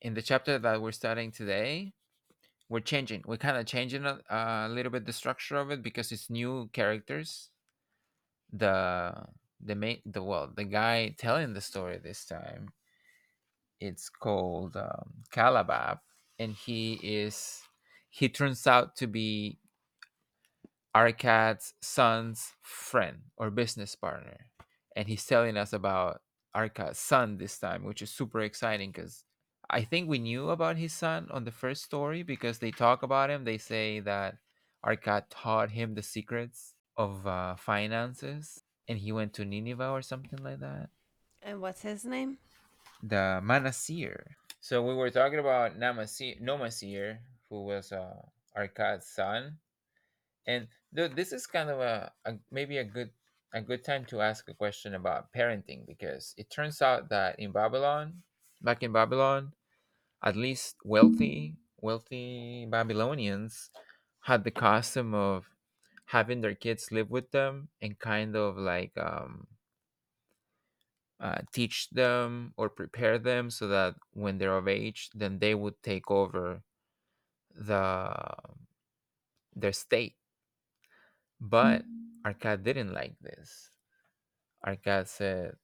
in 0.00 0.14
the 0.14 0.22
chapter 0.22 0.58
that 0.58 0.82
we're 0.82 0.92
studying 0.92 1.30
today, 1.30 1.92
we're 2.68 2.80
changing. 2.80 3.24
We're 3.26 3.36
kind 3.38 3.56
of 3.56 3.66
changing 3.66 4.04
a, 4.04 4.18
a 4.28 4.68
little 4.68 4.92
bit 4.92 5.06
the 5.06 5.12
structure 5.12 5.56
of 5.56 5.70
it 5.70 5.82
because 5.82 6.12
it's 6.12 6.30
new 6.30 6.68
characters. 6.72 7.50
The 8.52 9.14
the 9.60 9.74
main 9.74 10.00
the 10.06 10.22
well 10.22 10.50
the 10.54 10.64
guy 10.64 11.14
telling 11.18 11.52
the 11.52 11.60
story 11.60 11.98
this 11.98 12.24
time. 12.24 12.68
It's 13.80 14.08
called 14.08 14.76
um, 14.76 15.12
Kalabab, 15.32 16.00
and 16.38 16.52
he 16.54 16.94
is 17.02 17.62
he 18.10 18.28
turns 18.28 18.66
out 18.66 18.96
to 18.96 19.06
be 19.06 19.58
Arkad's 20.94 21.74
son's 21.80 22.54
friend 22.62 23.18
or 23.36 23.50
business 23.50 23.94
partner. 23.94 24.46
And 24.96 25.06
he's 25.06 25.24
telling 25.24 25.56
us 25.56 25.72
about 25.72 26.22
Arkad's 26.56 26.98
son 26.98 27.38
this 27.38 27.58
time, 27.58 27.84
which 27.84 28.02
is 28.02 28.10
super 28.10 28.40
exciting 28.40 28.90
because 28.90 29.24
I 29.70 29.82
think 29.82 30.08
we 30.08 30.18
knew 30.18 30.50
about 30.50 30.76
his 30.76 30.92
son 30.92 31.28
on 31.30 31.44
the 31.44 31.50
first 31.50 31.84
story 31.84 32.22
because 32.22 32.58
they 32.58 32.70
talk 32.70 33.02
about 33.02 33.30
him. 33.30 33.44
They 33.44 33.58
say 33.58 34.00
that 34.00 34.36
Arkad 34.84 35.24
taught 35.28 35.70
him 35.70 35.94
the 35.94 36.02
secrets 36.02 36.74
of 36.96 37.26
uh, 37.26 37.56
finances 37.56 38.62
and 38.88 38.98
he 38.98 39.12
went 39.12 39.34
to 39.34 39.44
Nineveh 39.44 39.90
or 39.90 40.02
something 40.02 40.42
like 40.42 40.60
that. 40.60 40.88
And 41.42 41.60
what's 41.60 41.82
his 41.82 42.04
name? 42.04 42.38
The 43.02 43.40
Manasir. 43.44 44.34
So 44.60 44.82
we 44.82 44.94
were 44.94 45.10
talking 45.10 45.38
about 45.38 45.78
Namasir, 45.78 46.42
Nomasir, 46.42 47.18
who 47.50 47.64
was 47.64 47.92
uh, 47.92 48.22
Arkad's 48.56 49.06
son. 49.06 49.58
And 50.46 50.66
dude, 50.94 51.14
this 51.14 51.32
is 51.32 51.46
kind 51.46 51.70
of 51.70 51.80
a, 51.80 52.10
a 52.24 52.34
maybe 52.50 52.78
a 52.78 52.84
good 52.84 53.10
a 53.54 53.60
good 53.60 53.84
time 53.84 54.04
to 54.06 54.20
ask 54.20 54.48
a 54.48 54.54
question 54.54 54.94
about 54.94 55.32
parenting 55.32 55.86
because 55.86 56.34
it 56.36 56.50
turns 56.50 56.82
out 56.82 57.08
that 57.08 57.38
in 57.38 57.52
Babylon, 57.52 58.22
back 58.60 58.82
in 58.82 58.92
Babylon, 58.92 59.52
at 60.22 60.36
least 60.36 60.76
wealthy 60.84 61.56
wealthy 61.80 62.66
Babylonians 62.68 63.70
had 64.22 64.44
the 64.44 64.50
custom 64.50 65.14
of 65.14 65.46
having 66.06 66.40
their 66.40 66.54
kids 66.54 66.90
live 66.90 67.10
with 67.10 67.30
them 67.30 67.68
and 67.80 67.98
kind 67.98 68.34
of 68.36 68.56
like 68.56 68.92
um, 68.98 69.46
uh, 71.20 71.38
teach 71.52 71.90
them 71.90 72.52
or 72.56 72.68
prepare 72.68 73.18
them 73.18 73.50
so 73.50 73.68
that 73.68 73.94
when 74.12 74.38
they're 74.38 74.56
of 74.56 74.68
age, 74.68 75.10
then 75.14 75.38
they 75.38 75.54
would 75.54 75.82
take 75.82 76.10
over 76.10 76.62
the 77.54 78.14
their 79.54 79.72
state. 79.72 80.14
But 81.40 81.82
Arkad 82.24 82.62
didn't 82.62 82.92
like 82.94 83.14
this. 83.20 83.70
Arkad 84.66 85.08
said 85.08 85.56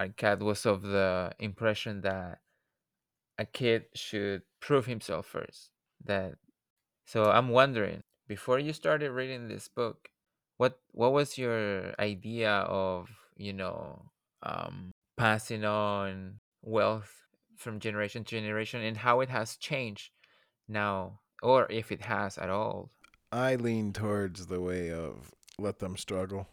Arkad 0.00 0.40
was 0.40 0.64
of 0.64 0.82
the 0.82 1.32
impression 1.38 2.00
that 2.00 2.38
a 3.38 3.44
kid 3.44 3.84
should 3.94 4.42
prove 4.60 4.86
himself 4.86 5.26
first. 5.26 5.70
That 6.04 6.34
so 7.06 7.30
I'm 7.30 7.48
wondering 7.48 8.02
before 8.26 8.58
you 8.58 8.72
started 8.72 9.10
reading 9.10 9.48
this 9.48 9.68
book, 9.68 10.08
what 10.56 10.78
what 10.92 11.12
was 11.12 11.36
your 11.36 11.94
idea 11.98 12.50
of 12.50 13.10
you 13.36 13.52
know 13.52 14.10
um, 14.42 14.92
passing 15.16 15.64
on 15.64 16.40
wealth 16.62 17.12
from 17.56 17.80
generation 17.80 18.24
to 18.24 18.30
generation 18.30 18.80
and 18.82 18.96
how 18.96 19.20
it 19.20 19.28
has 19.28 19.56
changed 19.56 20.12
now, 20.68 21.20
or 21.42 21.66
if 21.70 21.92
it 21.92 22.02
has 22.02 22.38
at 22.38 22.48
all? 22.48 22.90
I 23.32 23.56
lean 23.56 23.92
towards 23.92 24.46
the 24.46 24.60
way 24.60 24.90
of 24.90 25.30
let 25.58 25.78
them 25.78 25.96
struggle. 25.96 26.48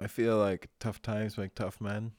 I 0.00 0.06
feel 0.06 0.38
like 0.38 0.68
tough 0.78 1.02
times 1.02 1.38
make 1.38 1.54
tough 1.54 1.80
men. 1.80 2.12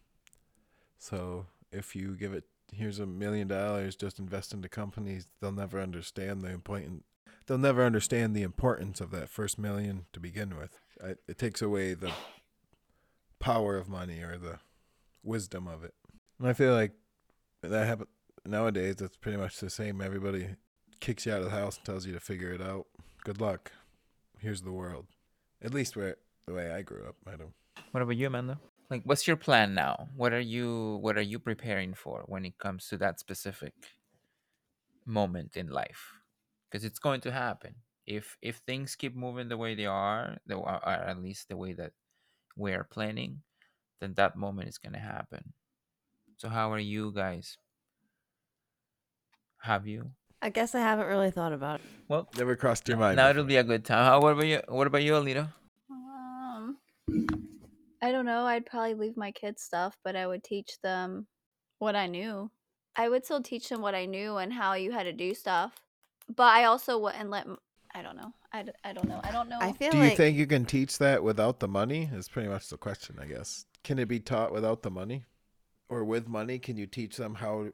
So 0.97 1.45
if 1.71 1.95
you 1.95 2.15
give 2.15 2.33
it, 2.33 2.45
here's 2.71 2.99
a 2.99 3.05
million 3.05 3.47
dollars, 3.47 3.95
just 3.95 4.19
invest 4.19 4.53
into 4.53 4.69
companies, 4.69 5.27
they'll 5.39 5.51
never 5.51 5.79
understand 5.79 6.41
the 6.41 6.49
important. 6.49 7.05
They'll 7.47 7.57
never 7.59 7.85
understand 7.85 8.35
the 8.35 8.41
importance 8.41 8.99
of 8.99 9.11
that 9.11 9.29
first 9.29 9.59
million 9.59 10.05
to 10.13 10.19
begin 10.19 10.57
with. 10.57 10.79
It 11.27 11.37
takes 11.37 11.61
away 11.61 11.93
the 11.93 12.11
power 13.39 13.77
of 13.77 13.87
money 13.87 14.21
or 14.21 14.37
the 14.39 14.59
wisdom 15.23 15.67
of 15.67 15.83
it. 15.83 15.93
And 16.39 16.47
I 16.47 16.53
feel 16.53 16.73
like 16.73 16.93
that 17.61 17.85
happen 17.85 18.07
nowadays. 18.45 18.95
It's 18.99 19.17
pretty 19.17 19.37
much 19.37 19.59
the 19.59 19.69
same. 19.69 20.01
Everybody 20.01 20.55
kicks 20.99 21.27
you 21.27 21.33
out 21.33 21.39
of 21.39 21.45
the 21.45 21.51
house 21.51 21.77
and 21.77 21.85
tells 21.85 22.07
you 22.07 22.13
to 22.13 22.19
figure 22.19 22.51
it 22.51 22.61
out. 22.61 22.87
Good 23.23 23.39
luck. 23.39 23.71
Here's 24.39 24.63
the 24.63 24.71
world. 24.71 25.05
At 25.61 25.73
least 25.73 25.95
where 25.95 26.17
the 26.47 26.53
way 26.53 26.71
I 26.71 26.81
grew 26.81 27.05
up, 27.07 27.15
I 27.27 27.35
don't. 27.35 27.53
What 27.91 28.01
about 28.01 28.15
you, 28.15 28.25
Amanda? 28.25 28.59
Like, 28.89 29.01
what's 29.03 29.27
your 29.27 29.37
plan 29.37 29.73
now? 29.73 30.09
What 30.15 30.31
are 30.33 30.39
you 30.39 30.97
What 31.01 31.17
are 31.17 31.21
you 31.25 31.39
preparing 31.39 31.93
for 31.95 32.23
when 32.27 32.45
it 32.45 32.57
comes 32.57 32.87
to 32.89 32.97
that 32.97 33.19
specific 33.19 33.73
moment 35.05 35.57
in 35.57 35.67
life? 35.69 36.13
Because 36.69 36.85
it's 36.85 36.99
going 36.99 37.21
to 37.21 37.31
happen. 37.31 37.75
if 38.05 38.37
if 38.41 38.61
things 38.69 38.93
keep 38.95 39.15
moving 39.17 39.49
the 39.49 39.57
way 39.57 39.73
they 39.73 39.87
are, 39.89 40.37
the, 40.45 40.53
or 40.53 40.77
at 40.87 41.17
least 41.17 41.49
the 41.49 41.57
way 41.57 41.73
that 41.73 41.91
we 42.55 42.69
are 42.77 42.83
planning, 42.85 43.41
then 43.99 44.13
that 44.13 44.37
moment 44.37 44.69
is 44.69 44.77
gonna 44.77 45.01
happen. 45.01 45.53
So 46.37 46.49
how 46.49 46.69
are 46.71 46.77
you 46.93 47.09
guys? 47.11 47.57
Have 49.65 49.87
you? 49.87 50.11
I 50.41 50.49
guess 50.53 50.75
I 50.75 50.81
haven't 50.85 51.07
really 51.07 51.31
thought 51.31 51.53
about 51.53 51.79
it. 51.81 51.85
Well, 52.07 52.29
Never 52.37 52.55
crossed 52.55 52.87
your 52.87 52.97
mind. 53.01 53.17
now 53.17 53.29
it'll 53.33 53.43
be 53.49 53.57
a 53.57 53.63
good 53.65 53.83
time. 53.85 54.05
How, 54.05 54.21
what 54.21 54.33
about 54.33 54.45
you? 54.45 54.61
What 54.69 54.85
about 54.85 55.01
you, 55.01 55.13
Alita? 55.13 55.49
I 58.05 58.11
don't 58.11 58.27
know. 58.27 58.45
I'd 58.45 58.67
probably 58.67 58.93
leave 58.93 59.17
my 59.17 59.31
kids 59.31 59.63
stuff, 59.63 59.97
but 60.03 60.15
I 60.15 60.27
would 60.27 60.43
teach 60.43 60.79
them 60.83 61.25
what 61.79 61.95
I 61.95 62.05
knew. 62.05 62.51
I 62.95 63.09
would 63.09 63.25
still 63.25 63.41
teach 63.41 63.67
them 63.67 63.81
what 63.81 63.95
I 63.95 64.05
knew 64.05 64.37
and 64.37 64.53
how 64.53 64.73
you 64.73 64.91
had 64.91 65.05
to 65.05 65.11
do 65.11 65.33
stuff. 65.33 65.73
But 66.33 66.49
I 66.53 66.65
also 66.65 66.99
wouldn't 66.99 67.31
let. 67.31 67.47
I 67.95 68.03
don't 68.03 68.15
know. 68.15 68.31
I, 68.51 68.61
d- 68.61 68.73
I 68.83 68.93
don't 68.93 69.09
know. 69.09 69.19
I 69.23 69.31
don't 69.31 69.49
know. 69.49 69.57
I 69.59 69.71
feel 69.71 69.89
Do 69.89 69.97
you 69.97 70.03
like 70.03 70.17
think 70.17 70.37
you 70.37 70.45
can 70.45 70.65
teach 70.65 70.99
that 70.99 71.23
without 71.23 71.59
the 71.59 71.67
money? 71.67 72.07
Is 72.13 72.29
pretty 72.29 72.47
much 72.47 72.69
the 72.69 72.77
question, 72.77 73.17
I 73.19 73.25
guess. 73.25 73.65
Can 73.83 73.97
it 73.97 74.07
be 74.07 74.19
taught 74.19 74.53
without 74.53 74.83
the 74.83 74.91
money, 74.91 75.25
or 75.89 76.03
with 76.03 76.27
money? 76.27 76.59
Can 76.59 76.77
you 76.77 76.85
teach 76.85 77.17
them 77.17 77.33
how 77.33 77.69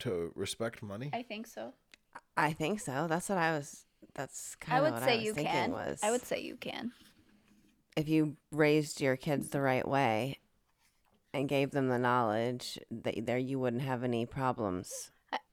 to 0.00 0.32
respect 0.34 0.82
money? 0.82 1.10
I 1.12 1.22
think 1.22 1.46
so. 1.46 1.72
I 2.36 2.52
think 2.52 2.80
so. 2.80 3.06
That's 3.08 3.28
what 3.28 3.38
I 3.38 3.52
was. 3.52 3.84
That's 4.16 4.56
kind 4.56 4.78
of 4.78 4.84
would 4.86 4.94
what 4.94 5.04
say 5.04 5.12
I 5.12 5.16
was 5.18 5.24
you 5.24 5.34
thinking 5.34 5.52
can. 5.52 5.70
was. 5.70 6.00
I 6.02 6.10
would 6.10 6.26
say 6.26 6.40
you 6.40 6.56
can. 6.56 6.90
If 7.96 8.08
you 8.08 8.36
raised 8.50 9.00
your 9.00 9.16
kids 9.16 9.48
the 9.48 9.60
right 9.60 9.86
way 9.86 10.38
and 11.34 11.48
gave 11.48 11.70
them 11.70 11.88
the 11.88 11.98
knowledge, 11.98 12.78
that 12.90 13.26
there 13.26 13.38
you 13.38 13.58
wouldn't 13.58 13.82
have 13.82 14.04
any 14.04 14.26
problems 14.26 15.10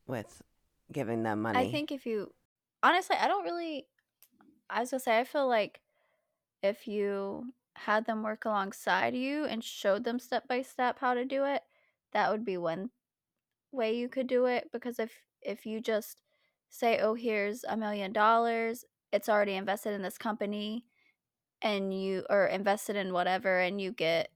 with 0.08 0.41
giving 0.91 1.24
them 1.24 1.41
money. 1.41 1.60
I 1.60 1.72
think 1.72 1.91
if 1.91 2.05
you 2.05 2.34
honestly, 2.84 3.15
I 3.19 3.27
don't 3.27 3.43
really 3.43 3.88
I 4.69 4.81
was 4.81 4.91
gonna 4.91 5.00
say 5.00 5.19
I 5.19 5.24
feel 5.24 5.48
like 5.48 5.81
if 6.62 6.88
you 6.88 7.53
had 7.75 8.05
them 8.05 8.24
work 8.24 8.46
alongside 8.46 9.15
you 9.15 9.46
and 9.46 9.63
showed 9.63 10.03
them 10.03 10.19
step 10.19 10.48
by 10.48 10.62
step 10.62 11.00
how 11.00 11.13
to 11.13 11.25
do 11.25 11.46
it, 11.46 11.63
that 12.12 12.31
would 12.31 12.43
be 12.43 12.58
one 12.58 12.89
way 13.72 13.96
you 13.96 14.10
could 14.10 14.27
do 14.27 14.46
it 14.46 14.69
because 14.72 15.00
if 15.00 15.12
if 15.41 15.65
you 15.65 15.79
just 15.79 16.22
say, 16.69 17.00
"Oh, 17.00 17.13
here's 17.13 17.63
a 17.63 17.77
million 17.77 18.12
dollars, 18.12 18.86
it's 19.12 19.29
already 19.29 19.53
invested 19.53 19.93
in 19.93 20.01
this 20.01 20.17
company," 20.17 20.86
and 21.61 21.93
you 21.93 22.25
are 22.29 22.47
invested 22.47 22.95
in 22.95 23.13
whatever 23.13 23.59
and 23.59 23.79
you 23.81 23.91
get 23.91 24.31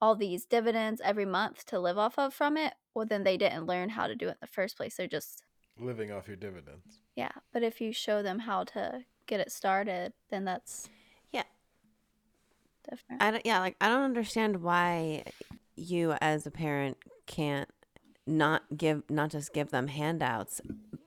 all 0.00 0.14
these 0.14 0.44
dividends 0.44 1.00
every 1.04 1.24
month 1.24 1.64
to 1.66 1.78
live 1.80 1.96
off 1.98 2.18
of 2.18 2.34
from 2.34 2.56
it, 2.56 2.74
well 2.94 3.06
then 3.06 3.24
they 3.24 3.36
didn't 3.36 3.66
learn 3.66 3.88
how 3.90 4.06
to 4.06 4.14
do 4.14 4.28
it 4.28 4.32
in 4.32 4.36
the 4.40 4.46
first 4.46 4.76
place. 4.76 4.96
They're 4.96 5.06
just 5.06 5.42
Living 5.78 6.10
off 6.12 6.26
your 6.26 6.36
dividends. 6.36 7.00
yeah, 7.16 7.32
but 7.52 7.62
if 7.62 7.80
you 7.80 7.92
show 7.92 8.22
them 8.22 8.38
how 8.40 8.64
to 8.64 9.04
get 9.26 9.40
it 9.40 9.52
started, 9.52 10.12
then 10.30 10.44
that's 10.44 10.88
Yeah. 11.32 11.42
different. 12.88 13.22
I 13.22 13.30
don't, 13.30 13.44
yeah, 13.46 13.58
like 13.60 13.76
I 13.80 13.88
don't 13.88 14.02
understand 14.02 14.62
why 14.62 15.24
you 15.74 16.12
as 16.20 16.46
a 16.46 16.50
parent 16.50 16.96
can't 17.26 17.68
not 18.26 18.62
give 18.76 19.08
not 19.10 19.30
just 19.30 19.52
give 19.52 19.70
them 19.70 19.86
handouts, 19.88 20.60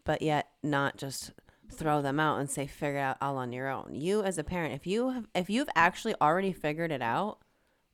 but 0.06 0.22
yet 0.22 0.50
not 0.64 0.98
just 0.98 1.32
throw 1.72 2.02
them 2.02 2.20
out 2.20 2.40
and 2.40 2.50
say 2.50 2.68
figure 2.68 3.00
it 3.00 3.02
out 3.02 3.18
all 3.22 3.38
on 3.38 3.54
your 3.54 3.70
own. 3.70 3.90
You 3.94 4.24
as 4.24 4.38
a 4.38 4.44
parent, 4.44 4.74
if 4.74 4.86
you 4.88 5.10
have 5.10 5.28
if 5.36 5.50
you've 5.50 5.70
actually 5.76 6.16
already 6.22 6.52
figured 6.52 6.92
it 6.92 7.02
out, 7.02 7.40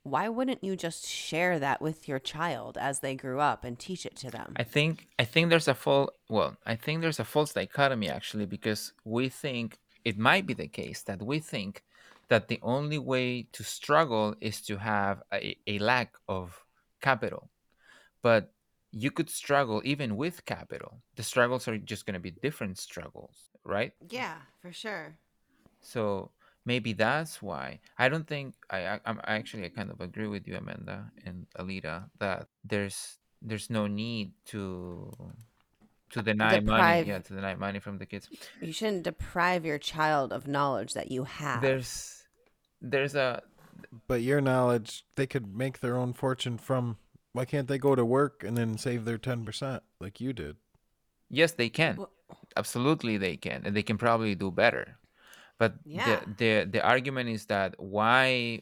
why 0.03 0.29
wouldn't 0.29 0.63
you 0.63 0.75
just 0.75 1.07
share 1.07 1.59
that 1.59 1.81
with 1.81 2.07
your 2.07 2.19
child 2.19 2.77
as 2.79 2.99
they 2.99 3.15
grew 3.15 3.39
up 3.39 3.63
and 3.63 3.77
teach 3.77 4.05
it 4.05 4.15
to 4.17 4.31
them? 4.31 4.53
I 4.55 4.63
think 4.63 5.07
I 5.19 5.25
think 5.25 5.49
there's 5.49 5.67
a 5.67 5.73
full 5.73 6.11
well, 6.29 6.57
I 6.65 6.75
think 6.75 7.01
there's 7.01 7.19
a 7.19 7.25
false 7.25 7.53
dichotomy 7.53 8.09
actually 8.09 8.45
because 8.45 8.93
we 9.03 9.29
think 9.29 9.79
it 10.03 10.17
might 10.17 10.45
be 10.45 10.53
the 10.53 10.67
case 10.67 11.01
that 11.03 11.21
we 11.21 11.39
think 11.39 11.83
that 12.29 12.47
the 12.47 12.59
only 12.61 12.97
way 12.97 13.47
to 13.51 13.63
struggle 13.63 14.35
is 14.41 14.61
to 14.61 14.77
have 14.77 15.21
a, 15.33 15.57
a 15.67 15.79
lack 15.79 16.13
of 16.27 16.63
capital. 17.01 17.49
But 18.21 18.51
you 18.91 19.11
could 19.11 19.29
struggle 19.29 19.81
even 19.83 20.15
with 20.15 20.45
capital. 20.45 21.01
The 21.15 21.23
struggles 21.23 21.67
are 21.67 21.77
just 21.77 22.05
going 22.05 22.13
to 22.13 22.19
be 22.19 22.31
different 22.31 22.77
struggles, 22.77 23.49
right? 23.65 23.93
yeah, 24.09 24.35
for 24.61 24.71
sure. 24.71 25.17
So 25.81 26.31
maybe 26.65 26.93
that's 26.93 27.41
why 27.41 27.79
I 27.97 28.09
don't 28.09 28.27
think 28.27 28.55
I, 28.69 28.85
I 28.87 28.99
I'm 29.05 29.19
actually 29.25 29.65
I 29.65 29.69
kind 29.69 29.91
of 29.91 30.01
agree 30.01 30.27
with 30.27 30.47
you, 30.47 30.55
Amanda 30.57 31.11
and 31.25 31.45
Alita, 31.59 32.09
that 32.19 32.47
there's 32.63 33.17
there's 33.41 33.69
no 33.69 33.87
need 33.87 34.31
to 34.47 35.11
to 36.11 36.21
deny 36.21 36.59
Deprive- 36.59 36.65
money, 36.65 37.07
yeah, 37.09 37.19
to 37.19 37.33
deny 37.33 37.55
money 37.55 37.79
from 37.79 37.97
the 37.97 38.05
kids. 38.05 38.29
You 38.61 38.71
shouldn't 38.71 39.03
deprive 39.03 39.65
your 39.65 39.77
child 39.77 40.31
of 40.33 40.47
knowledge 40.47 40.93
that 40.93 41.11
you 41.11 41.25
have. 41.25 41.61
There's 41.61 42.23
there's 42.81 43.15
a 43.15 43.41
But 44.07 44.21
your 44.21 44.41
knowledge, 44.41 45.05
they 45.15 45.27
could 45.27 45.55
make 45.55 45.79
their 45.79 45.97
own 45.97 46.13
fortune 46.13 46.57
from. 46.57 46.97
Why 47.33 47.43
can't 47.45 47.67
they 47.67 47.77
go 47.77 47.95
to 47.95 48.05
work 48.05 48.43
and 48.45 48.55
then 48.57 48.77
save 48.77 49.03
their 49.03 49.17
ten 49.17 49.43
percent 49.45 49.83
like 49.99 50.21
you 50.21 50.31
did? 50.33 50.55
yes, 51.29 51.51
they 51.53 51.69
can, 51.69 51.97
Well- 51.97 52.11
absolutely 52.57 53.17
they 53.17 53.37
can, 53.37 53.63
and 53.65 53.75
they 53.75 53.83
can 53.83 53.97
probably 53.97 54.35
do 54.35 54.51
better. 54.51 54.97
But 55.57 55.75
Yeah. 55.85 56.21
the 56.25 56.35
the 56.37 56.71
the 56.79 56.81
argument 56.83 57.29
is 57.29 57.45
that 57.47 57.75
why 57.79 58.61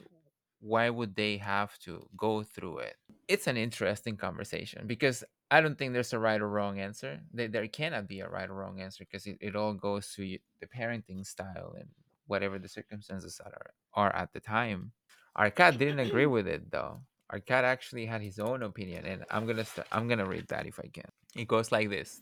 why 0.59 0.89
would 0.89 1.15
they 1.15 1.37
have 1.37 1.77
to 1.79 2.07
go 2.15 2.43
through 2.43 2.79
it? 2.79 2.95
It's 3.27 3.47
an 3.47 3.57
interesting 3.57 4.15
conversation 4.17 4.87
because 4.87 5.23
I 5.51 5.61
don't 5.61 5.77
think 5.77 5.93
there's 5.93 6.13
a 6.13 6.19
right 6.19 6.41
or 6.41 6.49
wrong 6.49 6.79
answer. 6.79 7.21
There, 7.33 7.47
there 7.47 7.67
cannot 7.67 8.07
be 8.07 8.21
a 8.21 8.29
right 8.29 8.49
or 8.49 8.53
wrong 8.53 8.79
answer 8.81 9.03
because 9.05 9.25
it, 9.27 9.37
it 9.41 9.55
all 9.55 9.73
goes 9.73 10.13
to 10.15 10.23
y- 10.23 10.39
the 10.61 10.67
parenting 10.67 11.25
style 11.25 11.75
and 11.77 11.89
whatever 12.27 12.57
the 12.59 12.69
circumstances 12.69 13.39
are, 13.43 13.71
are 13.93 14.15
at 14.15 14.33
the 14.33 14.39
time. 14.39 14.91
Arkad 15.37 15.77
didn't 15.77 15.99
agree 15.99 16.25
with 16.25 16.47
it 16.47 16.71
though. 16.71 17.01
Arkad 17.31 17.63
actually 17.63 18.05
had 18.05 18.21
his 18.21 18.39
own 18.39 18.63
opinion, 18.63 19.05
and 19.05 19.25
I'm 19.31 19.45
gonna 19.45 19.65
st- 19.65 19.87
I'm 19.91 20.07
gonna 20.07 20.25
read 20.25 20.47
that 20.49 20.65
if 20.67 20.79
I 20.79 20.87
can. 20.87 21.09
It 21.35 21.47
goes 21.47 21.71
like 21.71 21.89
this. 21.89 22.21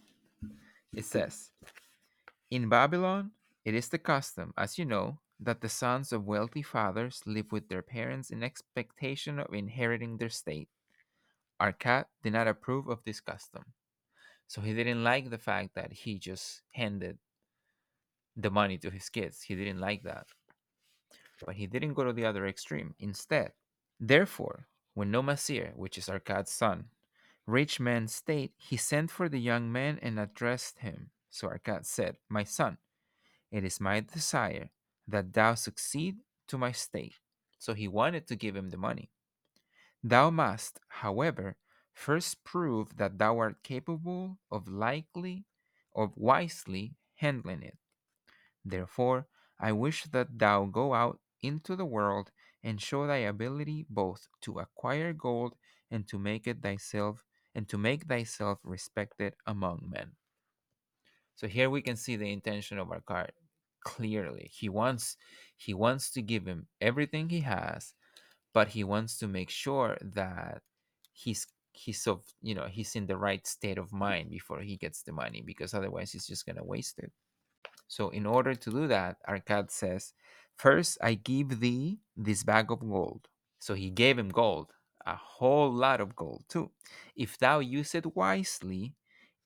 It 0.94 1.06
says, 1.06 1.52
"In 2.50 2.68
Babylon, 2.70 3.32
it 3.64 3.74
is 3.74 3.90
the 3.90 3.98
custom, 3.98 4.54
as 4.58 4.78
you 4.78 4.86
know, 4.86 5.20
that 5.40 5.62
the 5.62 5.70
sons 5.70 6.12
of 6.12 6.26
wealthy 6.26 6.62
fathers 6.62 7.22
live 7.26 7.52
with 7.52 7.70
their 7.70 7.82
parents 7.82 8.30
in 8.30 8.44
expectation 8.44 9.40
of 9.40 9.54
inheriting 9.54 10.18
their 10.18 10.30
state. 10.30 10.70
Arkad 11.60 12.06
did 12.24 12.34
not 12.34 12.48
approve 12.48 12.88
of 12.88 13.04
this 13.04 13.22
custom, 13.22 13.64
so 14.48 14.62
he 14.62 14.74
didn't 14.74 15.04
like 15.04 15.30
the 15.30 15.38
fact 15.38 15.76
that 15.76 15.94
he 15.94 16.20
just 16.20 16.62
handed 16.74 17.18
the 18.36 18.52
money 18.52 18.78
to 18.78 18.90
his 18.90 19.10
kids. 19.10 19.42
He 19.42 19.56
didn't 19.56 19.80
like 19.80 20.04
that. 20.04 20.28
But 21.46 21.56
he 21.56 21.68
didn't 21.68 21.94
go 21.94 22.04
to 22.04 22.14
the 22.14 22.26
other 22.26 22.48
extreme. 22.48 22.96
Instead, 23.00 23.54
therefore, 24.00 24.68
when 24.94 25.12
Nomasir, 25.12 25.76
which 25.76 25.98
is 25.98 26.10
cat's 26.26 26.52
son, 26.52 26.90
reached 27.48 27.80
man's 27.80 28.14
state, 28.14 28.54
he 28.58 28.78
sent 28.78 29.12
for 29.12 29.28
the 29.30 29.40
young 29.40 29.72
man 29.72 30.00
and 30.02 30.20
addressed 30.20 30.80
him. 30.80 31.12
So 31.30 31.48
Arkad 31.48 31.86
said, 31.86 32.18
My 32.30 32.44
son, 32.44 32.78
it 33.52 33.64
is 33.64 33.80
my 33.80 34.00
desire 34.02 34.70
that 35.08 35.34
thou 35.34 35.56
succeed 35.56 36.18
to 36.48 36.58
my 36.58 36.72
state. 36.72 37.16
So 37.60 37.74
he 37.74 37.88
wanted 37.88 38.28
to 38.28 38.36
give 38.36 38.56
him 38.56 38.70
the 38.70 38.78
money. 38.78 39.12
Thou 40.04 40.30
must, 40.30 40.80
however, 40.88 41.58
first 41.94 42.44
prove 42.44 42.98
that 42.98 43.18
thou 43.20 43.38
art 43.40 43.64
capable 43.64 44.40
of 44.52 44.68
likely, 44.68 45.46
of 45.96 46.12
wisely 46.16 46.96
handling 47.16 47.62
it. 47.64 47.78
Therefore, 48.66 49.28
I 49.60 49.72
wish 49.74 50.06
that 50.06 50.40
thou 50.40 50.66
go 50.66 50.94
out 50.94 51.20
into 51.42 51.76
the 51.76 51.86
world 51.86 52.32
and 52.64 52.82
show 52.82 53.06
thy 53.06 53.18
ability 53.18 53.86
both 53.90 54.28
to 54.42 54.60
acquire 54.60 55.14
gold 55.14 55.56
and 55.90 56.08
to 56.08 56.18
make 56.18 56.48
it 56.48 56.62
thyself 56.62 57.24
and 57.56 57.68
to 57.70 57.78
make 57.78 58.06
thyself 58.08 58.60
respected 58.64 59.34
among 59.46 59.90
men. 59.90 60.12
So 61.36 61.48
here 61.48 61.70
we 61.70 61.82
can 61.82 61.96
see 61.96 62.16
the 62.16 62.32
intention 62.32 62.78
of 62.78 62.90
Arkad 62.90 63.32
clearly. 63.84 64.52
He 64.54 64.70
wants 64.70 65.18
he 65.58 65.74
wants 65.74 66.12
to 66.12 66.22
give 66.22 66.46
him 66.46 66.68
everything 66.80 67.30
he 67.30 67.42
has, 67.42 67.94
but 68.54 68.70
he 68.70 68.84
wants 68.84 69.18
to 69.20 69.28
make 69.28 69.50
sure 69.50 69.98
that 70.02 70.62
he's 71.14 71.48
he's 71.74 72.06
of 72.08 72.24
you 72.42 72.54
know 72.54 72.68
he's 72.70 72.96
in 72.96 73.08
the 73.08 73.18
right 73.18 73.46
state 73.48 73.78
of 73.78 73.92
mind 73.94 74.30
before 74.30 74.62
he 74.62 74.78
gets 74.78 75.04
the 75.04 75.12
money 75.12 75.42
because 75.46 75.74
otherwise 75.74 76.12
he's 76.12 76.28
just 76.28 76.46
gonna 76.46 76.64
waste 76.64 77.00
it. 77.00 77.12
So 77.88 78.10
in 78.10 78.26
order 78.26 78.56
to 78.56 78.72
do 78.72 78.88
that, 78.88 79.18
Arkad 79.28 79.70
says, 79.70 80.14
First 80.58 80.98
I 81.02 81.16
give 81.16 81.60
thee 81.60 82.00
this 82.16 82.44
bag 82.44 82.72
of 82.72 82.80
gold. 82.80 83.28
So 83.60 83.74
he 83.74 83.90
gave 83.90 84.18
him 84.18 84.30
gold, 84.30 84.72
a 85.06 85.16
whole 85.16 85.72
lot 85.72 86.02
of 86.02 86.16
gold 86.16 86.44
too. 86.48 86.72
If 87.16 87.38
thou 87.38 87.60
use 87.60 87.96
it 87.96 88.16
wisely, 88.16 88.96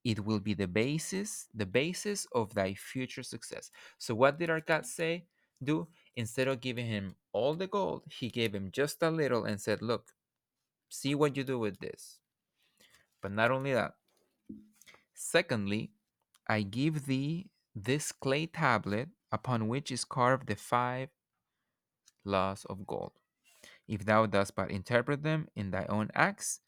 it 0.04 0.24
will 0.24 0.40
be 0.40 0.54
the 0.54 0.68
basis, 0.68 1.48
the 1.54 1.66
basis 1.66 2.28
of 2.34 2.54
thy 2.54 2.76
future 2.76 3.24
success. 3.24 3.72
So 3.98 4.14
what 4.16 4.38
did 4.38 4.50
Arkad 4.50 4.86
say? 4.86 5.26
Do 5.64 5.88
instead 6.16 6.48
of 6.48 6.62
giving 6.62 6.86
him 6.86 7.16
all 7.32 7.56
the 7.56 7.68
gold, 7.68 8.04
he 8.10 8.30
gave 8.30 8.54
him 8.54 8.70
just 8.72 9.02
a 9.02 9.10
little 9.10 9.46
and 9.46 9.60
said, 9.60 9.82
Look, 9.82 10.14
see 10.90 11.16
what 11.16 11.36
you 11.36 11.44
do 11.44 11.58
with 11.58 11.80
this. 11.80 12.20
But 13.22 13.32
not 13.32 13.52
only 13.52 13.74
that. 13.74 13.94
Secondly, 15.14 15.92
I 16.48 16.62
give 16.62 17.06
thee 17.06 17.50
this 17.74 18.12
clay 18.12 18.46
tablet 18.46 19.10
upon 19.32 19.68
which 19.68 19.92
is 19.92 20.06
carved 20.06 20.48
the 20.48 20.56
five 20.56 21.10
laws 22.24 22.66
of 22.70 22.86
gold. 22.86 23.14
If 23.88 24.06
thou 24.06 24.26
dost 24.26 24.56
but 24.56 24.72
interpret 24.72 25.24
them 25.24 25.48
in 25.56 25.72
thy 25.72 25.86
own 25.90 26.10
acts, 26.14 26.60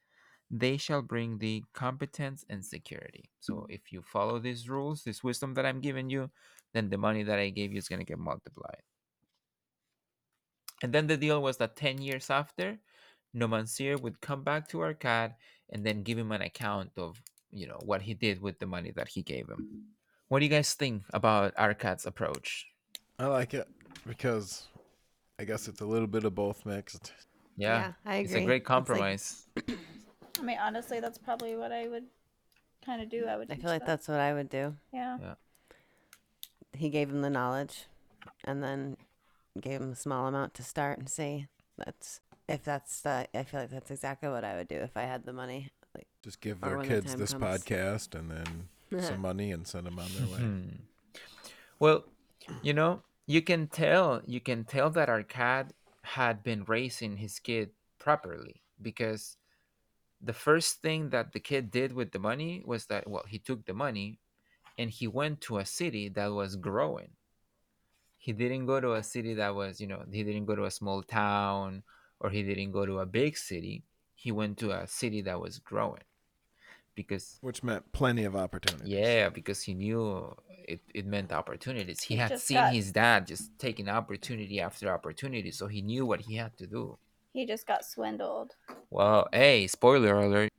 they 0.50 0.78
shall 0.78 1.02
bring 1.02 1.40
thee 1.40 1.66
competence 1.74 2.46
and 2.50 2.64
security. 2.64 3.30
So 3.40 3.66
if 3.70 3.92
you 3.92 4.02
follow 4.02 4.40
these 4.40 4.70
rules, 4.70 5.04
this 5.04 5.24
wisdom 5.24 5.54
that 5.56 5.66
I'm 5.66 5.82
giving 5.82 6.10
you, 6.10 6.30
then 6.74 6.90
the 6.90 6.98
money 6.98 7.24
that 7.24 7.40
I 7.40 7.50
gave 7.50 7.72
you 7.72 7.80
is 7.80 7.90
going 7.90 8.00
to 8.00 8.06
get 8.06 8.20
multiplied. 8.20 8.82
And 10.84 10.94
then 10.94 11.08
the 11.08 11.18
deal 11.18 11.42
was 11.42 11.58
that 11.58 11.76
10 11.76 12.02
years 12.02 12.30
after, 12.30 12.78
Nomansir 13.36 14.00
would 14.00 14.22
come 14.22 14.44
back 14.44 14.70
to 14.70 14.78
Arkad 14.78 15.34
and 15.70 15.86
then 15.86 16.04
give 16.04 16.18
him 16.18 16.32
an 16.32 16.42
account 16.42 16.92
of, 16.98 17.22
you 17.52 17.68
know, 17.68 17.80
what 17.84 18.02
he 18.02 18.14
did 18.14 18.42
with 18.42 18.60
the 18.60 18.68
money 18.68 18.92
that 18.96 19.10
he 19.10 19.22
gave 19.22 19.50
him. 19.50 19.84
What 20.30 20.40
do 20.40 20.46
you 20.46 20.52
guys 20.52 20.74
think 20.74 21.04
about 21.14 21.56
Arkad's 21.56 22.06
approach? 22.06 22.68
I 23.20 23.26
like 23.26 23.54
it 23.54 23.68
because 24.06 24.68
I 25.40 25.44
guess 25.46 25.68
it's 25.68 25.82
a 25.82 25.86
little 25.86 26.08
bit 26.08 26.24
of 26.24 26.34
both 26.36 26.66
mixed. 26.66 27.14
Yeah, 27.56 27.94
I 28.06 28.16
agree. 28.18 28.26
it's 28.26 28.34
a 28.34 28.46
great 28.46 28.46
It's 28.46 28.50
like- 28.50 28.64
compromise. 28.66 29.48
I 30.40 30.42
mean, 30.44 30.58
honestly, 30.62 31.00
that's 31.00 31.18
probably 31.18 31.56
what 31.56 31.72
I 31.72 31.88
would 31.88 32.06
kind 32.86 33.02
of 33.02 33.10
do. 33.10 33.26
I 33.26 33.36
would. 33.38 33.52
I 33.52 33.56
feel 33.56 33.70
like 33.70 33.82
them. 33.82 33.88
that's 33.88 34.08
what 34.08 34.20
I 34.20 34.34
would 34.34 34.50
do. 34.50 34.76
Yeah. 34.94 35.18
yeah. 35.22 35.34
He 36.74 36.90
gave 36.90 37.10
him 37.10 37.22
the 37.22 37.30
knowledge, 37.30 37.86
and 38.44 38.62
then 38.64 38.98
gave 39.60 39.82
him 39.82 39.92
a 39.94 39.96
small 39.96 40.28
amount 40.28 40.54
to 40.56 40.64
start 40.64 41.00
and 41.00 41.10
see. 41.10 41.48
That's 41.78 42.22
if 42.48 42.64
that's 42.64 43.02
the. 43.02 43.28
I 43.34 43.44
feel 43.44 43.62
like 43.62 43.72
that's 43.72 43.90
exactly 43.92 44.30
what 44.30 44.44
I 44.44 44.56
would 44.56 44.68
do 44.68 44.76
if 44.78 44.96
I 44.96 45.04
had 45.04 45.26
the 45.26 45.34
money. 45.34 45.72
Like, 45.96 46.08
Just 46.24 46.40
give 46.42 46.64
Or 46.64 46.78
our 46.78 46.82
the 46.84 46.88
kids 46.88 47.16
this 47.16 47.34
comes. 47.34 47.44
podcast 47.64 48.14
and 48.14 48.30
then 48.30 49.02
some 49.02 49.22
money 49.22 49.52
and 49.52 49.66
send 49.68 49.88
them 49.88 49.98
on 49.98 50.08
their 50.16 50.28
way. 50.28 50.40
Hmm. 50.44 50.62
Well, 51.80 52.04
you 52.62 52.74
know, 52.74 53.02
you 53.28 53.42
can 53.42 53.68
tell 53.68 54.22
you 54.26 54.40
can 54.40 54.64
tell 54.64 54.90
that 54.92 55.10
Arkad 55.10 55.72
had 56.02 56.42
been 56.42 56.64
raising 56.66 57.18
his 57.18 57.38
kid 57.40 57.70
properly 58.00 58.62
because 58.82 59.36
the 60.22 60.34
first 60.34 60.82
thing 60.82 61.10
that 61.10 61.34
the 61.34 61.40
kid 61.40 61.70
did 61.70 61.94
with 61.94 62.12
the 62.12 62.20
money 62.20 62.64
was 62.66 62.86
that 62.88 63.08
well, 63.08 63.26
he 63.28 63.38
took 63.38 63.66
the 63.66 63.74
money 63.74 64.20
and 64.78 64.90
he 64.90 65.08
went 65.08 65.42
to 65.42 65.58
a 65.58 65.66
city 65.66 66.10
that 66.10 66.28
was 66.32 66.56
growing. 66.56 67.10
He 68.18 68.32
didn't 68.32 68.66
go 68.66 68.80
to 68.80 68.94
a 68.94 69.04
city 69.04 69.34
that 69.36 69.54
was, 69.56 69.80
you 69.80 69.88
know, 69.88 70.04
he 70.12 70.24
didn't 70.24 70.46
go 70.46 70.56
to 70.56 70.66
a 70.66 70.72
small 70.72 71.04
town 71.04 71.84
or 72.20 72.30
he 72.30 72.44
didn't 72.44 72.72
go 72.72 72.86
to 72.86 73.00
a 73.00 73.06
big 73.06 73.38
city. 73.38 73.84
He 74.16 74.32
went 74.32 74.58
to 74.60 74.72
a 74.72 74.88
city 74.88 75.22
that 75.22 75.40
was 75.40 75.60
growing. 75.60 76.02
Because 76.96 77.38
Which 77.42 77.62
meant 77.64 77.92
plenty 77.92 78.24
of 78.24 78.36
opportunities. 78.36 78.88
yeah, 78.88 79.30
because 79.30 79.62
he 79.62 79.76
knew 79.76 80.36
it, 80.68 80.82
it 80.94 81.06
meant 81.06 81.32
opportunities. 81.32 82.02
He 82.04 82.16
He 82.16 82.20
had 82.20 82.40
seen 82.40 82.58
got- 82.58 82.74
his 82.74 82.92
dad 82.92 83.26
just 83.28 83.58
taking 83.58 83.88
opportunity 83.90 84.60
after 84.62 84.92
opportunity, 84.92 85.52
so 85.52 85.68
he 85.68 85.82
knew 85.82 86.06
what 86.06 86.22
he 86.22 86.36
had 86.36 86.58
to 86.58 86.68
do. 86.68 86.98
He 87.34 87.46
just 87.46 87.66
got 87.68 87.86
swindled. 87.86 88.56
Well, 88.90 89.28
hey, 89.32 89.68
spoiler 89.68 90.16
alert. 90.20 90.52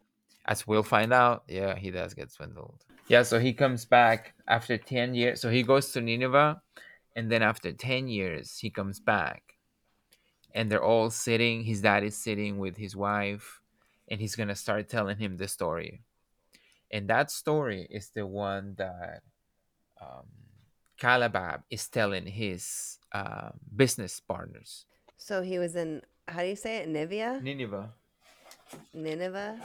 As 0.47 0.67
we'll 0.67 0.83
find 0.83 1.13
out, 1.13 1.45
yeah, 1.49 1.75
he 1.77 1.91
does 1.91 2.15
get 2.15 2.31
swindled. 2.31 2.85
Yeah, 3.09 3.23
so 3.23 3.39
he 3.39 3.53
comes 3.53 3.85
back 3.85 4.35
after 4.47 4.79
10 4.79 5.15
years. 5.15 5.41
So 5.41 5.51
he 5.51 5.63
goes 5.63 5.93
to 5.93 6.01
Nineveh, 6.01 6.61
and 7.17 7.31
then 7.31 7.43
after 7.43 7.73
10 7.73 8.09
years, 8.09 8.59
he 8.59 8.71
comes 8.71 9.01
back. 9.01 9.43
And 10.55 10.71
they're 10.71 10.83
all 10.85 11.11
sitting, 11.11 11.65
his 11.65 11.83
dad 11.83 12.03
is 12.05 12.17
sitting 12.17 12.59
with 12.59 12.77
his 12.77 12.97
wife, 12.97 13.61
and 14.09 14.21
he's 14.21 14.37
going 14.37 14.49
to 14.49 14.55
start 14.55 14.89
telling 14.89 15.19
him 15.19 15.37
the 15.37 15.49
story. 15.49 16.03
And 16.91 17.09
that 17.09 17.31
story 17.31 17.87
is 17.91 18.09
the 18.15 18.27
one 18.27 18.75
that 18.79 19.21
um, 20.01 20.27
Kalabab 21.01 21.63
is 21.71 21.89
telling 21.89 22.27
his 22.27 22.99
uh, 23.13 23.51
business 23.75 24.21
partners. 24.21 24.85
so 25.17 25.43
he 25.43 25.59
was 25.59 25.77
in. 25.77 26.03
How 26.27 26.43
do 26.43 26.49
you 26.49 26.57
say 26.57 26.79
it? 26.79 26.89
Nivea, 26.89 27.41
Nineveh. 27.43 27.91
Nineveh, 28.93 29.59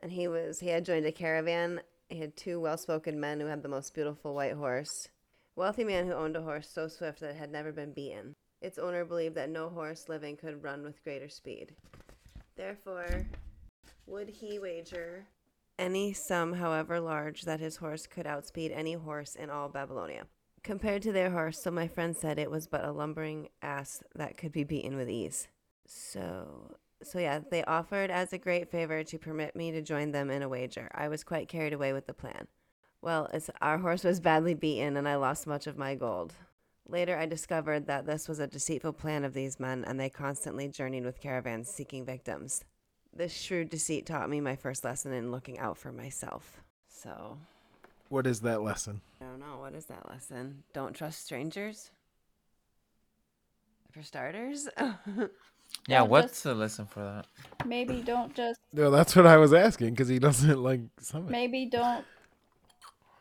and 0.00 0.12
he 0.12 0.28
was. 0.28 0.60
He 0.60 0.68
had 0.68 0.84
joined 0.84 1.06
a 1.06 1.12
caravan. 1.12 1.80
He 2.08 2.18
had 2.18 2.36
two 2.36 2.60
well-spoken 2.60 3.18
men 3.18 3.40
who 3.40 3.46
had 3.46 3.62
the 3.62 3.68
most 3.70 3.94
beautiful 3.94 4.34
white 4.34 4.52
horse. 4.54 5.08
Wealthy 5.56 5.84
man 5.84 6.06
who 6.06 6.12
owned 6.12 6.36
a 6.36 6.42
horse 6.42 6.68
so 6.68 6.88
swift 6.88 7.20
that 7.20 7.30
it 7.30 7.36
had 7.36 7.50
never 7.50 7.72
been 7.72 7.92
beaten. 7.92 8.34
Its 8.60 8.78
owner 8.78 9.04
believed 9.04 9.34
that 9.36 9.48
no 9.50 9.68
horse 9.70 10.08
living 10.08 10.36
could 10.36 10.62
run 10.62 10.82
with 10.82 11.02
greater 11.04 11.28
speed. 11.28 11.74
Therefore, 12.56 13.26
would 14.06 14.28
he 14.28 14.58
wager 14.58 15.24
any 15.78 16.12
sum, 16.12 16.54
however 16.54 17.00
large, 17.00 17.42
that 17.42 17.60
his 17.60 17.76
horse 17.76 18.06
could 18.06 18.26
outspeed 18.26 18.72
any 18.72 18.94
horse 18.94 19.34
in 19.34 19.50
all 19.50 19.68
Babylonia? 19.68 20.26
Compared 20.62 21.02
to 21.02 21.12
their 21.12 21.30
horse, 21.30 21.60
so 21.60 21.70
my 21.70 21.88
friend 21.88 22.16
said 22.16 22.38
it 22.38 22.50
was 22.50 22.66
but 22.66 22.84
a 22.84 22.92
lumbering 22.92 23.48
ass 23.62 24.02
that 24.14 24.36
could 24.36 24.52
be 24.52 24.64
beaten 24.64 24.96
with 24.96 25.10
ease. 25.10 25.48
So, 25.86 26.76
so 27.02 27.18
yeah, 27.18 27.40
they 27.50 27.64
offered 27.64 28.10
as 28.10 28.32
a 28.32 28.38
great 28.38 28.70
favor 28.70 29.02
to 29.02 29.18
permit 29.18 29.56
me 29.56 29.72
to 29.72 29.82
join 29.82 30.12
them 30.12 30.30
in 30.30 30.42
a 30.42 30.48
wager. 30.48 30.88
I 30.94 31.08
was 31.08 31.24
quite 31.24 31.48
carried 31.48 31.72
away 31.72 31.92
with 31.92 32.06
the 32.06 32.14
plan. 32.14 32.46
Well, 33.00 33.28
our 33.60 33.78
horse 33.78 34.04
was 34.04 34.20
badly 34.20 34.54
beaten 34.54 34.96
and 34.96 35.08
I 35.08 35.16
lost 35.16 35.46
much 35.46 35.66
of 35.66 35.76
my 35.76 35.96
gold. 35.96 36.34
Later, 36.88 37.16
I 37.16 37.26
discovered 37.26 37.86
that 37.86 38.06
this 38.06 38.28
was 38.28 38.38
a 38.38 38.46
deceitful 38.46 38.92
plan 38.92 39.24
of 39.24 39.34
these 39.34 39.60
men, 39.60 39.84
and 39.84 39.98
they 39.98 40.10
constantly 40.10 40.68
journeyed 40.68 41.04
with 41.04 41.20
caravans 41.20 41.68
seeking 41.68 42.04
victims. 42.04 42.64
This 43.14 43.32
shrewd 43.34 43.68
deceit 43.70 44.06
taught 44.06 44.30
me 44.30 44.40
my 44.40 44.56
first 44.56 44.84
lesson 44.84 45.12
in 45.12 45.30
looking 45.30 45.58
out 45.58 45.76
for 45.76 45.92
myself. 45.92 46.62
So, 46.88 47.36
What 48.08 48.26
is 48.26 48.40
that 48.40 48.62
lesson? 48.62 49.00
I 49.20 49.24
don't 49.24 49.40
know. 49.40 49.58
What 49.60 49.74
is 49.74 49.86
that 49.86 50.08
lesson? 50.08 50.62
Don't 50.72 50.94
trust 50.94 51.24
strangers? 51.24 51.90
For 53.92 54.02
starters? 54.02 54.68
Yeah, 55.88 56.00
Don't 56.00 56.10
what's 56.10 56.32
just- 56.32 56.44
the 56.44 56.54
lesson 56.54 56.84
for 56.84 57.00
that? 57.02 57.26
Maybe 57.66 58.02
don't 58.02 58.34
just. 58.34 58.60
No, 58.74 58.90
that's 58.90 59.16
what 59.16 59.26
I 59.26 59.38
was 59.38 59.54
asking 59.54 59.90
because 59.90 60.06
he 60.08 60.18
doesn't 60.18 60.62
like 60.62 60.80
some. 61.00 61.30
Maybe 61.30 61.64
don't 61.64 62.04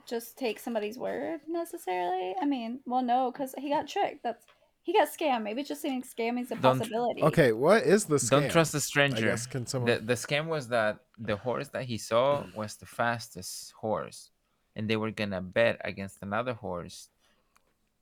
just 0.06 0.38
take 0.38 0.60
somebody's 0.60 0.98
word 0.98 1.40
necessarily. 1.48 2.36
I 2.42 2.46
mean, 2.46 2.82
well, 2.86 3.02
no, 3.04 3.32
because 3.32 3.56
he 3.58 3.70
got 3.70 3.88
tricked. 3.88 4.22
That's 4.24 4.44
he 4.84 4.94
got 4.94 5.08
scammed. 5.10 5.44
Maybe 5.44 5.64
just 5.64 5.82
saying 5.82 6.04
scamming's 6.04 6.52
a 6.52 6.56
Don't- 6.56 6.80
possibility. 6.80 7.22
Okay, 7.24 7.52
what 7.52 7.84
is 7.84 8.06
the 8.06 8.16
scam? 8.16 8.30
Don't 8.42 8.52
trust 8.52 8.74
a 8.74 8.78
I 8.78 8.80
stranger. 8.80 9.26
guess 9.28 9.46
can 9.46 9.66
someone? 9.68 9.92
The, 9.92 10.00
the 10.00 10.14
scam 10.16 10.48
was 10.48 10.68
that 10.70 11.00
the 11.20 11.36
horse 11.36 11.68
that 11.70 11.84
he 11.84 11.98
saw 11.98 12.44
was 12.56 12.76
the 12.78 12.86
fastest 12.86 13.74
horse, 13.80 14.30
and 14.76 14.90
they 14.90 14.96
were 14.98 15.12
gonna 15.12 15.42
bet 15.42 15.80
against 15.84 16.18
another 16.22 16.54
horse, 16.54 17.10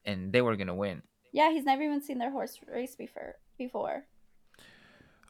and 0.06 0.32
they 0.34 0.42
were 0.42 0.56
gonna 0.56 0.76
win. 0.76 1.02
Yeah, 1.32 1.52
he's 1.52 1.64
never 1.66 1.84
even 1.84 2.02
seen 2.02 2.18
their 2.18 2.32
horse 2.32 2.60
race 2.68 2.96
before. 2.96 3.36
Before. 3.58 4.06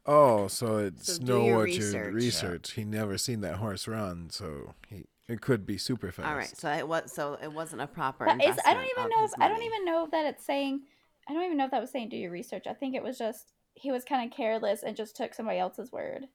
oh, 0.06 0.48
so 0.48 0.78
it's 0.78 1.16
So 1.16 1.20
do 1.20 1.26
know 1.34 1.46
your 1.46 1.56
what 1.58 1.64
research. 1.66 2.08
you 2.08 2.12
research. 2.16 2.72
He 2.74 2.84
never 2.86 3.18
seen 3.18 3.42
that 3.42 3.56
horse 3.56 3.88
run, 3.88 4.30
so 4.30 4.76
he 4.88 5.06
it 5.28 5.42
could 5.42 5.66
be 5.66 5.78
super 5.78 6.12
fast. 6.12 6.28
All 6.28 6.36
right, 6.36 6.48
so 6.58 6.70
it 6.72 6.88
was 6.88 7.12
so 7.12 7.38
it 7.42 7.52
wasn't 7.52 7.82
a 7.82 7.88
proper. 7.88 8.26
But 8.26 8.38
it's, 8.42 8.60
I 8.66 8.74
don't 8.74 8.86
even 8.86 9.04
of 9.06 9.10
know. 9.10 9.24
If, 9.24 9.32
his 9.32 9.34
I 9.40 9.48
don't 9.48 9.58
money. 9.58 9.66
even 9.66 9.86
know 9.86 10.08
that 10.12 10.26
it's 10.26 10.46
saying. 10.46 10.82
I 11.30 11.34
don't 11.34 11.44
even 11.44 11.58
know 11.58 11.66
if 11.66 11.72
that 11.72 11.82
was 11.82 11.92
saying 11.92 12.10
do 12.10 12.18
your 12.18 12.32
research. 12.32 12.66
I 12.68 12.74
think 12.74 12.96
it 12.96 13.04
was 13.04 13.18
just 13.18 13.54
he 13.76 13.92
was 13.92 14.04
kind 14.04 14.30
of 14.30 14.36
careless 14.36 14.84
and 14.84 14.96
just 14.98 15.16
took 15.16 15.34
somebody 15.34 15.60
else's 15.60 15.92
word 15.92 16.26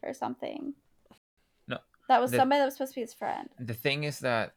for 0.00 0.12
something. 0.14 0.74
No, 1.66 1.78
That 2.08 2.20
was 2.20 2.30
the- 2.30 2.36
somebody 2.36 2.60
that 2.60 2.66
was 2.66 2.74
supposed 2.74 2.92
to 2.92 2.96
be 2.96 3.00
his 3.00 3.14
friend. 3.14 3.48
The 3.58 3.74
thing 3.74 4.04
is 4.04 4.20
that 4.20 4.52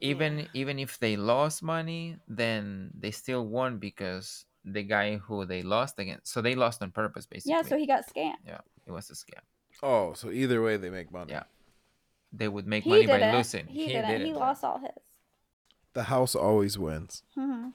even 0.00 0.48
even 0.52 0.78
if 0.78 0.98
they 0.98 1.16
lost 1.16 1.62
money, 1.62 2.16
then 2.28 2.90
they 2.98 3.12
still 3.12 3.46
won 3.46 3.78
because 3.78 4.44
the 4.64 4.82
guy 4.82 5.16
who 5.18 5.44
they 5.46 5.62
lost 5.62 5.98
against, 5.98 6.32
so 6.32 6.40
they 6.42 6.54
lost 6.54 6.82
on 6.82 6.90
purpose, 6.90 7.24
basically. 7.26 7.52
Yeah, 7.52 7.62
so 7.62 7.76
he 7.76 7.86
got 7.86 8.04
scammed. 8.06 8.42
yeah, 8.46 8.60
it 8.86 8.90
was 8.92 9.08
a 9.10 9.14
scam. 9.14 9.40
Oh, 9.82 10.14
so 10.14 10.30
either 10.30 10.62
way 10.62 10.76
they 10.76 10.90
make 10.90 11.12
money. 11.12 11.32
Yeah. 11.32 11.44
They 12.32 12.48
would 12.48 12.66
make 12.66 12.82
He 12.84 12.90
money 12.90 13.06
didn't. 13.06 13.20
by 13.30 13.36
losing. 13.36 13.66
He, 13.66 13.86
didn't. 13.86 14.24
He 14.26 14.32
lost 14.32 14.64
all 14.64 14.78
his. 14.78 14.90
The 15.92 16.04
house 16.04 16.34
always 16.34 16.76
wins. 16.78 17.22
hmm 17.36 17.68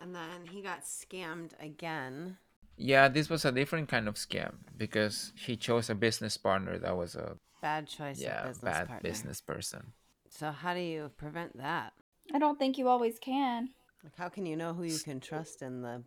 And 0.00 0.14
then 0.14 0.46
he 0.50 0.60
got 0.62 0.82
scammed 0.82 1.52
again. 1.60 2.38
Yeah, 2.76 3.08
this 3.08 3.30
was 3.30 3.44
a 3.44 3.52
different 3.52 3.88
kind 3.88 4.06
of 4.06 4.14
scam 4.16 4.54
because 4.76 5.32
he 5.34 5.56
chose 5.56 5.88
a 5.88 5.94
business 5.94 6.36
partner 6.36 6.78
that 6.78 6.96
was 6.96 7.14
a 7.14 7.36
Bad 7.62 7.88
choice 7.88 8.20
yeah 8.20 8.42
of 8.42 8.48
business 8.48 8.62
bad 8.62 8.88
partner. 8.88 9.08
business 9.08 9.40
person. 9.40 9.92
So 10.28 10.50
how 10.52 10.74
do 10.74 10.80
you 10.80 11.10
prevent 11.16 11.56
that? 11.56 11.94
I 12.34 12.38
don't 12.38 12.58
think 12.58 12.76
you 12.76 12.88
always 12.88 13.18
can. 13.18 13.70
Like, 14.04 14.16
how 14.16 14.28
can 14.28 14.44
you 14.46 14.56
know 14.56 14.74
who 14.74 14.84
you 14.84 14.98
can 14.98 15.20
trust 15.20 15.62
in 15.62 15.80
the 15.82 16.02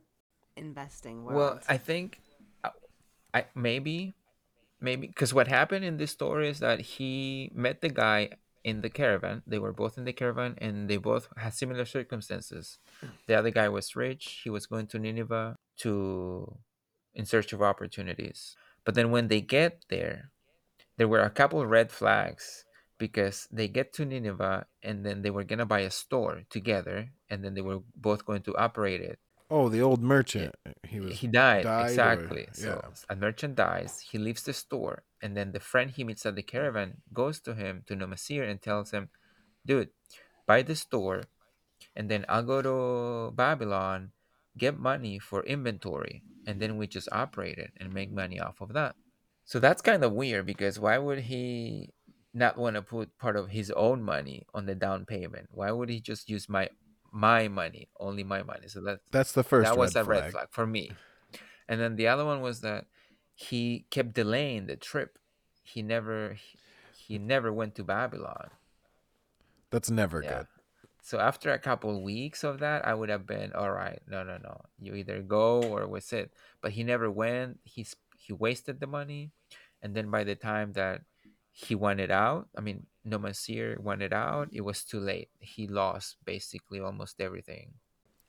investing 0.56 1.24
world? 1.24 1.38
Well, 1.38 1.60
I 1.68 1.78
think, 1.78 2.22
uh, 2.64 2.70
I 3.34 3.46
maybe, 3.56 4.14
maybe 4.80 5.08
because 5.08 5.34
what 5.34 5.48
happened 5.48 5.84
in 5.86 5.98
this 5.98 6.12
story 6.12 6.50
is 6.50 6.60
that 6.60 6.80
he 6.82 7.52
met 7.54 7.82
the 7.82 7.90
guy 7.90 8.30
in 8.70 8.82
the 8.82 8.90
caravan. 8.90 9.42
They 9.46 9.60
were 9.60 9.74
both 9.74 9.98
in 9.98 10.06
the 10.06 10.14
caravan, 10.14 10.56
and 10.60 10.90
they 10.90 10.98
both 10.98 11.28
had 11.38 11.54
similar 11.54 11.86
circumstances. 11.86 12.78
The 13.28 13.36
other 13.36 13.52
guy 13.52 13.70
was 13.70 13.96
rich. 13.96 14.42
He 14.44 14.50
was 14.50 14.66
going 14.68 14.88
to 14.88 15.00
Nineveh 15.00 15.56
to 15.80 16.58
in 17.14 17.26
search 17.26 17.52
of 17.54 17.62
opportunities. 17.62 18.56
But 18.86 18.96
then 18.96 19.12
when 19.12 19.28
they 19.28 19.42
get 19.42 19.84
there, 19.90 20.32
there 20.98 21.08
were 21.08 21.22
a 21.22 21.30
couple 21.30 21.66
red 21.66 21.92
flags 21.92 22.66
because 22.98 23.48
they 23.52 23.68
get 23.68 23.94
to 23.94 24.06
Nineveh 24.06 24.66
and 24.84 25.06
then 25.06 25.22
they 25.22 25.30
were 25.30 25.44
gonna 25.44 25.66
buy 25.66 25.82
a 25.82 25.92
store 25.92 26.44
together 26.50 27.10
and 27.30 27.44
then 27.44 27.54
they 27.54 27.62
were 27.62 27.80
both 27.96 28.26
going 28.26 28.42
to 28.44 28.56
operate 28.58 29.02
it. 29.02 29.20
Oh, 29.50 29.68
the 29.70 29.82
old 29.82 30.02
merchant. 30.02 30.54
Eh, 30.66 30.74
he 30.88 31.00
was 31.00 31.20
he 31.20 31.28
died, 31.28 31.64
died 31.64 31.82
or- 31.82 31.88
exactly. 31.90 32.48
so 32.54 32.82
yeah. 32.84 32.92
a 33.10 33.16
merchant 33.16 33.56
dies. 33.56 34.06
He 34.12 34.18
leaves 34.18 34.44
the 34.44 34.54
store, 34.54 35.04
and 35.22 35.36
then 35.36 35.52
the 35.52 35.60
friend 35.60 35.90
he 35.90 36.04
meets 36.04 36.26
at 36.26 36.36
the 36.36 36.44
caravan 36.44 37.02
goes 37.14 37.40
to 37.42 37.56
him 37.56 37.84
to 37.88 37.96
Nomasir 37.96 38.48
and 38.48 38.62
tells 38.62 38.92
him, 38.92 39.10
"Dude, 39.66 39.90
buy 40.46 40.62
the 40.62 40.76
store, 40.76 41.24
and 41.96 42.10
then 42.10 42.26
I'll 42.30 42.44
go 42.46 42.62
to 42.62 43.36
Babylon, 43.36 44.12
get 44.58 44.78
money 44.78 45.18
for 45.18 45.44
inventory, 45.44 46.22
and 46.46 46.62
then 46.62 46.78
we 46.78 46.86
just 46.86 47.10
operate 47.12 47.58
it 47.58 47.74
and 47.78 47.92
make 47.94 48.12
money 48.12 48.40
off 48.40 48.62
of 48.62 48.74
that." 48.74 48.96
So 49.46 49.60
that's 49.60 49.82
kind 49.82 50.04
of 50.04 50.14
weird 50.14 50.46
because 50.46 50.78
why 50.80 51.00
would 51.00 51.22
he 51.26 51.90
not 52.36 52.56
want 52.58 52.76
to 52.76 52.84
put 52.84 53.18
part 53.18 53.36
of 53.36 53.50
his 53.50 53.72
own 53.72 54.04
money 54.04 54.46
on 54.54 54.68
the 54.68 54.76
down 54.76 55.06
payment? 55.06 55.48
Why 55.50 55.72
would 55.72 55.90
he 55.90 56.00
just 56.00 56.30
use 56.30 56.48
my 56.48 56.70
my 57.12 57.48
money, 57.48 57.90
only 58.00 58.24
my 58.24 58.44
money? 58.44 58.68
So 58.68 58.82
that's 58.82 59.04
That's 59.12 59.32
the 59.32 59.44
first 59.44 59.70
that 59.70 59.78
was 59.78 59.96
a 59.96 60.04
flag. 60.04 60.08
red 60.08 60.32
flag 60.32 60.48
for 60.52 60.68
me. 60.68 60.92
And 61.68 61.80
then 61.80 61.96
the 61.96 62.08
other 62.08 62.26
one 62.26 62.42
was 62.42 62.62
that 62.62 62.86
he 63.36 63.86
kept 63.90 64.14
delaying 64.14 64.66
the 64.68 64.76
trip. 64.76 65.18
He 65.64 65.82
never 65.82 66.38
he, 67.08 67.18
never 67.18 67.52
went 67.54 67.76
to 67.76 67.84
Babylon. 67.84 68.50
That's 69.72 69.90
never 69.90 70.22
Yeah. 70.22 70.30
good. 70.40 70.48
So 71.02 71.20
after 71.20 71.52
a 71.52 71.60
couple 71.60 72.04
weeks 72.04 72.44
of 72.44 72.60
that, 72.60 72.86
I 72.86 72.94
would 72.94 73.10
have 73.10 73.26
been 73.26 73.54
all 73.54 73.72
right. 73.72 74.02
No, 74.08 74.24
no, 74.24 74.38
no. 74.38 74.62
You 74.80 74.94
either 74.96 75.22
go 75.22 75.62
or 75.64 75.88
was 75.88 76.12
it. 76.14 76.32
But 76.62 76.72
he 76.74 76.84
never 76.84 77.10
went. 77.10 77.60
He's 77.64 77.96
he 78.18 78.34
wasted 78.34 78.80
the 78.80 78.88
money, 78.88 79.32
and 79.82 79.96
then 79.96 80.12
by 80.12 80.24
the 80.24 80.36
time 80.36 80.74
that 80.74 81.02
he 81.52 81.74
wanted 81.74 82.12
out, 82.12 82.50
I 82.56 82.62
mean, 82.62 82.86
Nomasir 83.08 83.80
wanted 83.80 84.14
out, 84.14 84.50
it 84.52 84.62
was 84.62 84.84
too 84.84 85.00
late. 85.00 85.30
He 85.40 85.68
lost 85.68 86.18
basically 86.26 86.80
almost 86.80 87.20
everything. 87.20 87.74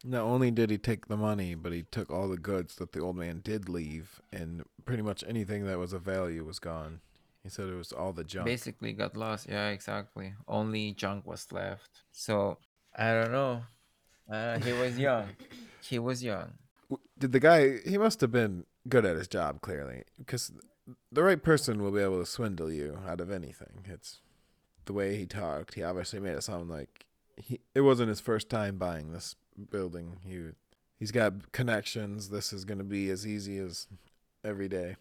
Not 0.03 0.23
only 0.23 0.51
did 0.51 0.71
he 0.71 0.79
take 0.79 1.09
the 1.09 1.17
money, 1.17 1.55
but 1.55 1.73
he 1.73 1.83
took 1.83 2.11
all 2.11 2.29
the 2.29 2.39
goods 2.39 2.77
that 2.77 2.93
the 2.93 3.01
old 3.01 3.17
man 3.17 3.41
did 3.45 3.69
leave, 3.69 4.21
and 4.33 4.65
pretty 4.87 5.03
much 5.03 5.23
anything 5.29 5.67
that 5.67 5.79
was 5.79 5.93
of 5.93 6.03
value 6.03 6.45
was 6.45 6.59
gone. 6.59 7.01
He 7.43 7.49
said 7.49 7.69
it 7.69 7.75
was 7.75 7.93
all 7.93 8.13
the 8.13 8.25
junk. 8.25 8.47
Basically 8.47 8.93
got 8.93 9.17
lost. 9.17 9.49
Yeah, 9.49 9.69
exactly. 9.69 10.35
Only 10.49 10.93
junk 10.93 11.27
was 11.27 11.51
left. 11.53 11.89
So 12.13 12.59
I 12.97 13.13
don't 13.13 13.33
know. 13.33 13.63
Uh, 14.31 14.59
he 14.59 14.73
was 14.73 14.99
young. 14.99 15.29
he 15.83 15.99
was 15.99 16.23
young. 16.23 16.53
Did 17.19 17.33
the 17.33 17.41
guy? 17.41 17.79
He 17.79 17.99
must 17.99 18.21
have 18.21 18.33
been 18.33 18.65
good 18.89 19.05
at 19.05 19.17
his 19.17 19.29
job, 19.29 19.61
clearly, 19.61 20.05
because 20.19 20.53
the 21.13 21.23
right 21.23 21.43
person 21.43 21.83
will 21.83 21.93
be 21.93 22.01
able 22.01 22.21
to 22.21 22.27
swindle 22.27 22.71
you 22.71 22.99
out 23.07 23.21
of 23.21 23.31
anything. 23.31 23.85
It's 23.87 24.21
the 24.91 24.95
way 24.95 25.17
he 25.17 25.25
talked. 25.25 25.75
He 25.75 25.85
obviously 25.85 26.19
made 26.19 26.35
it 26.35 26.43
sound 26.43 26.69
like 26.69 27.07
he. 27.37 27.61
It 27.77 27.83
wasn't 27.83 28.09
his 28.09 28.19
first 28.19 28.51
time 28.51 28.77
buying 28.77 29.13
this 29.13 29.37
building. 29.71 30.17
He 30.27 30.41
he's 30.99 31.13
got 31.13 31.53
connections. 31.53 32.31
This 32.31 32.53
is 32.53 32.65
going 32.65 32.79
to 32.79 32.85
be 32.85 33.09
as 33.09 33.25
easy 33.25 33.59
as 33.59 33.87
every 34.45 34.69
day. 34.69 34.97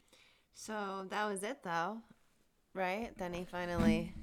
So 0.53 1.07
that 1.09 1.25
was 1.25 1.41
it, 1.41 1.63
though, 1.63 1.97
right? 2.75 3.17
Then 3.17 3.33
he 3.33 3.45
finally, 3.45 4.13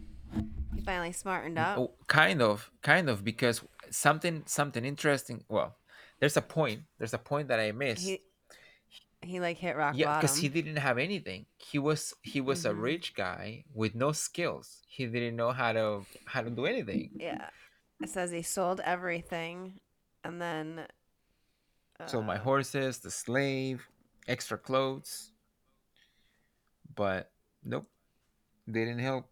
he 0.72 0.81
finally 0.83 1.11
smartened 1.11 1.59
up. 1.59 1.79
Oh, 1.79 1.94
kind 2.07 2.40
of, 2.40 2.70
kind 2.83 3.11
of, 3.11 3.24
because 3.24 3.62
something 3.90 4.44
something 4.46 4.85
interesting. 4.85 5.42
Well, 5.48 5.74
there's 6.20 6.37
a 6.37 6.42
point. 6.42 6.83
There's 6.98 7.14
a 7.14 7.18
point 7.18 7.48
that 7.48 7.59
I 7.59 7.72
missed. 7.72 8.07
He, 8.07 8.20
he 9.22 9.40
like 9.40 9.59
hit 9.59 9.76
rock 9.76 9.94
yeah, 9.96 10.20
because 10.20 10.37
he 10.37 10.48
didn't 10.48 10.76
have 10.76 10.98
anything. 10.98 11.46
He 11.57 11.79
was 11.79 12.14
he 12.22 12.40
was 12.40 12.64
a 12.64 12.70
Mhm. 12.70 12.83
rich 12.83 13.14
guy 13.14 13.64
with 13.74 13.94
no 13.94 14.12
skills. 14.12 14.83
He 14.87 15.07
didn't 15.07 15.37
know 15.37 15.52
how 15.52 15.72
to 15.72 16.07
how 16.26 16.42
to 16.42 16.50
do 16.50 16.66
anything. 16.66 17.11
Yeah, 17.16 17.50
it 18.00 18.09
says 18.09 18.31
he 18.31 18.42
sold 18.42 18.81
everything, 18.81 19.81
and 20.24 20.40
then. 20.40 20.87
So 22.07 22.22
my 22.22 22.37
uh, 22.37 22.40
horses, 22.42 22.98
the 22.98 23.11
slave, 23.11 23.88
extra 24.29 24.59
clothes. 24.59 25.33
But 26.94 27.33
nope, 27.64 27.88
they 28.66 28.85
didn't 28.85 29.00
help. 29.00 29.26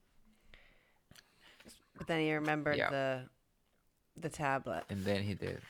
But 1.97 2.07
then 2.09 2.21
he 2.21 2.35
remembered 2.35 2.77
Yeah. 2.77 2.91
the, 2.91 3.29
the 4.17 4.29
tablet. 4.29 4.85
And 4.91 5.05
then 5.05 5.23
he 5.23 5.35
did. 5.35 5.61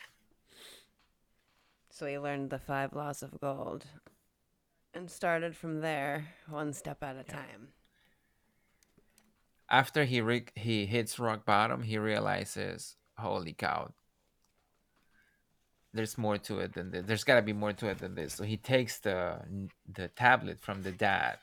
So 1.94 2.07
he 2.07 2.18
learned 2.18 2.50
the 2.50 2.59
five 2.59 2.92
laws 2.92 3.22
of 3.22 3.40
gold, 3.40 3.85
and 4.94 5.09
started 5.09 5.54
from 5.54 5.80
there, 5.80 6.35
one 6.48 6.72
step 6.72 7.04
at 7.04 7.14
a 7.14 7.22
time. 7.22 7.68
After 9.70 10.04
he 10.04 10.20
re- 10.20 10.48
he 10.57 10.87
hits 10.87 11.20
rock 11.20 11.46
bottom, 11.46 11.85
he 11.85 11.96
realizes, 11.96 12.96
holy 13.16 13.52
cow. 13.52 13.92
There's 15.92 16.18
more 16.18 16.37
to 16.37 16.59
it 16.59 16.72
than 16.72 16.90
this. 16.90 17.07
There's 17.07 17.22
got 17.22 17.37
to 17.37 17.42
be 17.42 17.52
more 17.52 17.72
to 17.74 17.87
it 17.87 17.98
than 17.98 18.16
this. 18.16 18.35
So 18.35 18.42
he 18.42 18.57
takes 18.57 18.98
the 18.98 19.38
the 19.87 20.09
tablet 20.09 20.59
from 20.61 20.83
the 20.83 20.90
dad, 20.90 21.38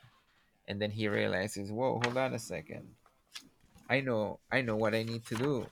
and 0.68 0.78
then 0.82 0.90
he 0.90 1.08
realizes, 1.08 1.72
whoa, 1.72 1.98
hold 2.04 2.18
on 2.18 2.34
a 2.34 2.38
second. 2.38 2.86
I 3.88 4.00
know, 4.00 4.38
I 4.52 4.60
know 4.60 4.76
what 4.76 4.94
I 4.94 5.02
need 5.02 5.24
to 5.28 5.34
do. 5.34 5.66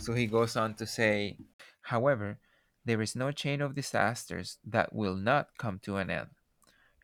So 0.00 0.14
he 0.14 0.26
goes 0.26 0.56
on 0.56 0.74
to 0.74 0.86
say, 0.86 1.36
however, 1.82 2.38
there 2.84 3.02
is 3.02 3.16
no 3.16 3.30
chain 3.32 3.60
of 3.60 3.74
disasters 3.74 4.58
that 4.64 4.92
will 4.94 5.16
not 5.16 5.56
come 5.58 5.78
to 5.80 5.96
an 5.96 6.10
end. 6.10 6.30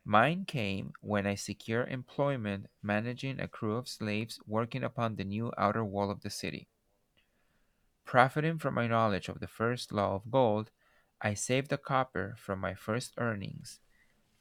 Mine 0.05 0.45
came 0.45 0.93
when 1.01 1.27
I 1.27 1.35
secured 1.35 1.91
employment 1.91 2.67
managing 2.83 3.41
a 3.41 3.49
crew 3.49 3.77
of 3.77 3.89
slaves 3.89 4.41
working 4.47 4.85
upon 4.85 5.17
the 5.17 5.25
new 5.25 5.53
outer 5.57 5.85
wall 5.85 6.11
of 6.11 6.23
the 6.23 6.31
city. 6.31 6.69
Profiting 8.05 8.59
from 8.59 8.75
my 8.75 8.87
knowledge 8.87 9.29
of 9.29 9.41
the 9.41 9.47
first 9.47 9.93
law 9.93 10.15
of 10.15 10.31
gold, 10.31 10.71
I 11.21 11.35
saved 11.35 11.71
the 11.71 11.79
copper 11.79 12.35
from 12.39 12.61
my 12.61 12.75
first 12.75 13.15
earnings, 13.19 13.81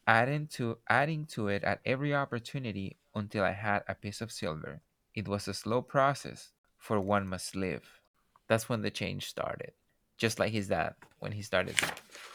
adding 0.07 0.47
to 0.47 0.79
adding 0.89 1.25
to 1.27 1.47
it 1.47 1.63
at 1.63 1.81
every 1.85 2.13
opportunity 2.13 2.97
until 3.15 3.43
I 3.43 3.51
had 3.51 3.83
a 3.87 3.95
piece 3.95 4.21
of 4.21 4.31
silver. 4.31 4.81
It 5.15 5.27
was 5.27 5.47
a 5.47 5.53
slow 5.53 5.81
process, 5.81 6.51
for 6.77 6.99
one 6.99 7.27
must 7.27 7.55
live. 7.55 8.01
That's 8.47 8.67
when 8.67 8.81
the 8.81 8.91
change 8.91 9.27
started. 9.27 9.73
Just 10.17 10.39
like 10.39 10.51
his 10.51 10.67
dad 10.67 10.95
when 11.19 11.31
he 11.31 11.41
started 11.41 11.75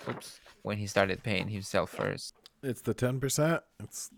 oops, 0.09 0.41
when 0.63 0.79
he 0.79 0.87
started 0.87 1.23
paying 1.23 1.49
himself 1.49 1.91
first. 1.91 2.35
It's 2.63 2.81
the 2.81 2.95
ten 2.95 3.21
percent. 3.21 3.63
It's 3.83 4.11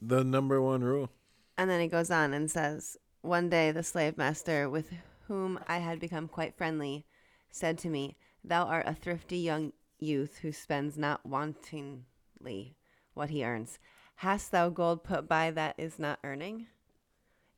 the 0.00 0.24
number 0.24 0.60
one 0.60 0.82
rule. 0.82 1.10
And 1.56 1.68
then 1.68 1.80
he 1.80 1.88
goes 1.88 2.10
on 2.10 2.32
and 2.32 2.50
says, 2.50 2.96
One 3.22 3.50
day 3.50 3.70
the 3.70 3.82
slave 3.82 4.16
master, 4.16 4.68
with 4.68 4.92
whom 5.28 5.60
I 5.68 5.78
had 5.78 6.00
become 6.00 6.28
quite 6.28 6.56
friendly, 6.56 7.06
said 7.50 7.78
to 7.78 7.88
me, 7.88 8.16
Thou 8.42 8.64
art 8.64 8.86
a 8.86 8.94
thrifty 8.94 9.38
young 9.38 9.72
youth 9.98 10.38
who 10.38 10.52
spends 10.52 10.96
not 10.96 11.28
wantingly 11.28 12.74
what 13.14 13.30
he 13.30 13.44
earns. 13.44 13.78
Hast 14.16 14.50
thou 14.50 14.68
gold 14.68 15.04
put 15.04 15.28
by 15.28 15.50
that 15.50 15.74
is 15.78 15.98
not 15.98 16.18
earning? 16.24 16.66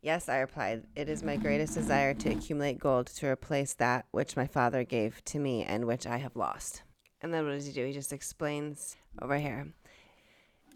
Yes, 0.03 0.29
I 0.29 0.39
replied, 0.39 0.83
It 0.97 1.09
is 1.09 1.23
my 1.23 1.37
greatest 1.37 1.75
desire 1.75 2.13
to 2.13 2.31
accumulate 2.33 2.81
gold 2.81 3.07
to 3.07 3.29
replace 3.29 3.75
that 3.75 4.07
which 4.11 4.37
my 4.37 4.49
father 4.49 4.83
gave 4.83 5.25
to 5.27 5.39
me 5.39 5.63
and 5.63 5.85
which 5.85 6.09
I 6.09 6.17
have 6.17 6.35
lost. 6.35 6.83
And 7.21 7.33
then 7.33 7.45
what 7.45 7.53
does 7.53 7.67
he 7.67 7.73
do? 7.73 7.87
He 7.87 7.93
just 7.93 8.13
explains 8.13 8.97
over 9.21 9.39
here. 9.39 9.73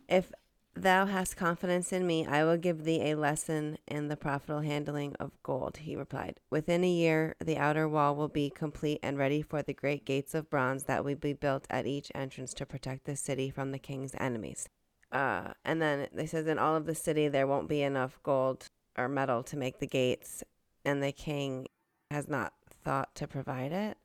If 0.09 0.31
thou 0.75 1.07
hast 1.07 1.37
confidence 1.37 1.93
in 1.93 2.07
me, 2.07 2.25
I 2.25 2.45
will 2.45 2.57
give 2.57 2.85
thee 2.85 3.11
a 3.11 3.17
lesson 3.17 3.79
in 3.89 4.07
the 4.07 4.17
profitable 4.17 4.61
handling 4.61 5.17
of 5.19 5.43
gold, 5.43 5.79
he 5.79 5.97
replied. 5.97 6.39
Within 6.49 6.85
a 6.85 6.89
year, 6.89 7.35
the 7.45 7.57
outer 7.57 7.89
wall 7.89 8.15
will 8.15 8.29
be 8.29 8.49
complete 8.49 9.01
and 9.03 9.19
ready 9.19 9.43
for 9.43 9.61
the 9.61 9.75
great 9.75 10.05
gates 10.05 10.37
of 10.37 10.49
bronze 10.49 10.85
that 10.85 11.05
will 11.05 11.17
be 11.17 11.33
built 11.33 11.67
at 11.69 11.85
each 11.85 12.13
entrance 12.15 12.55
to 12.55 12.65
protect 12.65 13.07
the 13.07 13.17
city 13.17 13.51
from 13.51 13.73
the 13.73 13.81
king's 13.81 14.15
enemies. 14.21 14.69
Uh, 15.11 15.49
and 15.65 15.83
then 15.83 16.07
they 16.13 16.27
says 16.27 16.47
in 16.47 16.61
all 16.61 16.77
of 16.77 16.87
the 16.87 16.95
city 16.95 17.27
there 17.27 17.47
won't 17.49 17.69
be 17.69 17.83
enough 17.83 18.21
gold 18.23 18.69
or 18.97 19.09
metal 19.09 19.43
to 19.45 19.57
make 19.57 19.79
the 19.79 19.87
gates, 19.87 20.43
and 20.85 21.03
the 21.03 21.13
king 21.13 21.67
has 22.11 22.29
not 22.29 22.53
thought 22.85 23.15
to 23.17 23.27
provide 23.27 23.73
it. 23.73 23.97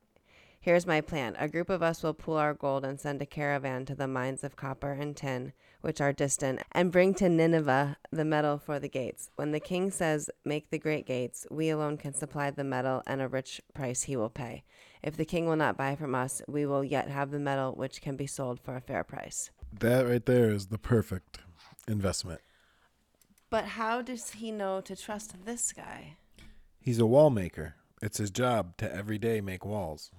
Here's 0.60 0.86
my 0.86 1.02
plan. 1.02 1.36
A 1.40 1.48
group 1.48 1.72
of 1.72 1.82
us 1.82 2.04
will 2.04 2.14
pool 2.14 2.36
our 2.38 2.54
gold 2.54 2.86
and 2.86 3.00
send 3.00 3.20
a 3.20 3.26
caravan 3.26 3.84
to 3.86 3.96
the 3.96 4.08
mines 4.08 4.44
of 4.44 4.56
copper 4.56 4.92
and 4.92 5.18
tin, 5.18 5.54
which 5.82 6.00
are 6.00 6.14
distant, 6.14 6.62
and 6.72 6.92
bring 6.92 7.16
to 7.16 7.30
Nineveh 7.30 7.98
the 8.12 8.24
metal 8.24 8.60
for 8.60 8.78
the 8.78 8.88
gates. 8.88 9.32
When 9.38 9.54
the 9.54 9.60
king 9.60 9.90
says, 9.90 10.30
Make 10.46 10.70
the 10.70 10.78
great 10.78 11.08
gates, 11.08 11.48
we 11.50 11.72
alone 11.72 11.98
can 11.98 12.14
supply 12.14 12.52
the 12.52 12.64
metal, 12.64 13.02
and 13.08 13.24
a 13.24 13.28
rich 13.28 13.60
price 13.74 14.04
he 14.04 14.16
will 14.16 14.30
pay. 14.30 14.64
If 15.02 15.18
the 15.18 15.26
king 15.26 15.48
will 15.48 15.56
not 15.56 15.78
buy 15.78 15.96
from 15.96 16.14
us, 16.14 16.44
we 16.48 16.68
will 16.68 16.84
yet 16.84 17.10
have 17.10 17.32
the 17.32 17.40
metal, 17.40 17.74
which 17.74 18.00
can 18.00 18.16
be 18.16 18.28
sold 18.28 18.60
for 18.60 18.76
a 18.76 18.82
fair 18.82 19.04
price. 19.04 19.50
That 19.80 20.06
right 20.06 20.24
there 20.24 20.52
is 20.52 20.68
the 20.68 20.78
perfect 20.78 21.40
investment. 21.88 22.42
But 23.52 23.66
how 23.66 24.02
does 24.02 24.32
he 24.32 24.50
know 24.52 24.82
to 24.82 24.96
trust 24.96 25.36
this 25.46 25.72
guy? 25.74 26.16
He's 26.80 26.98
a 26.98 27.06
wall 27.06 27.30
maker. 27.30 27.76
It's 28.02 28.18
his 28.18 28.32
job 28.32 28.78
to 28.78 28.92
every 28.92 29.20
day 29.20 29.42
make 29.42 29.64
walls. 29.64 30.10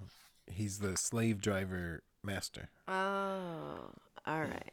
He's 0.46 0.78
the 0.78 0.96
slave 0.96 1.40
driver 1.40 2.02
master. 2.22 2.68
Oh, 2.86 3.90
all 4.26 4.40
right. 4.42 4.72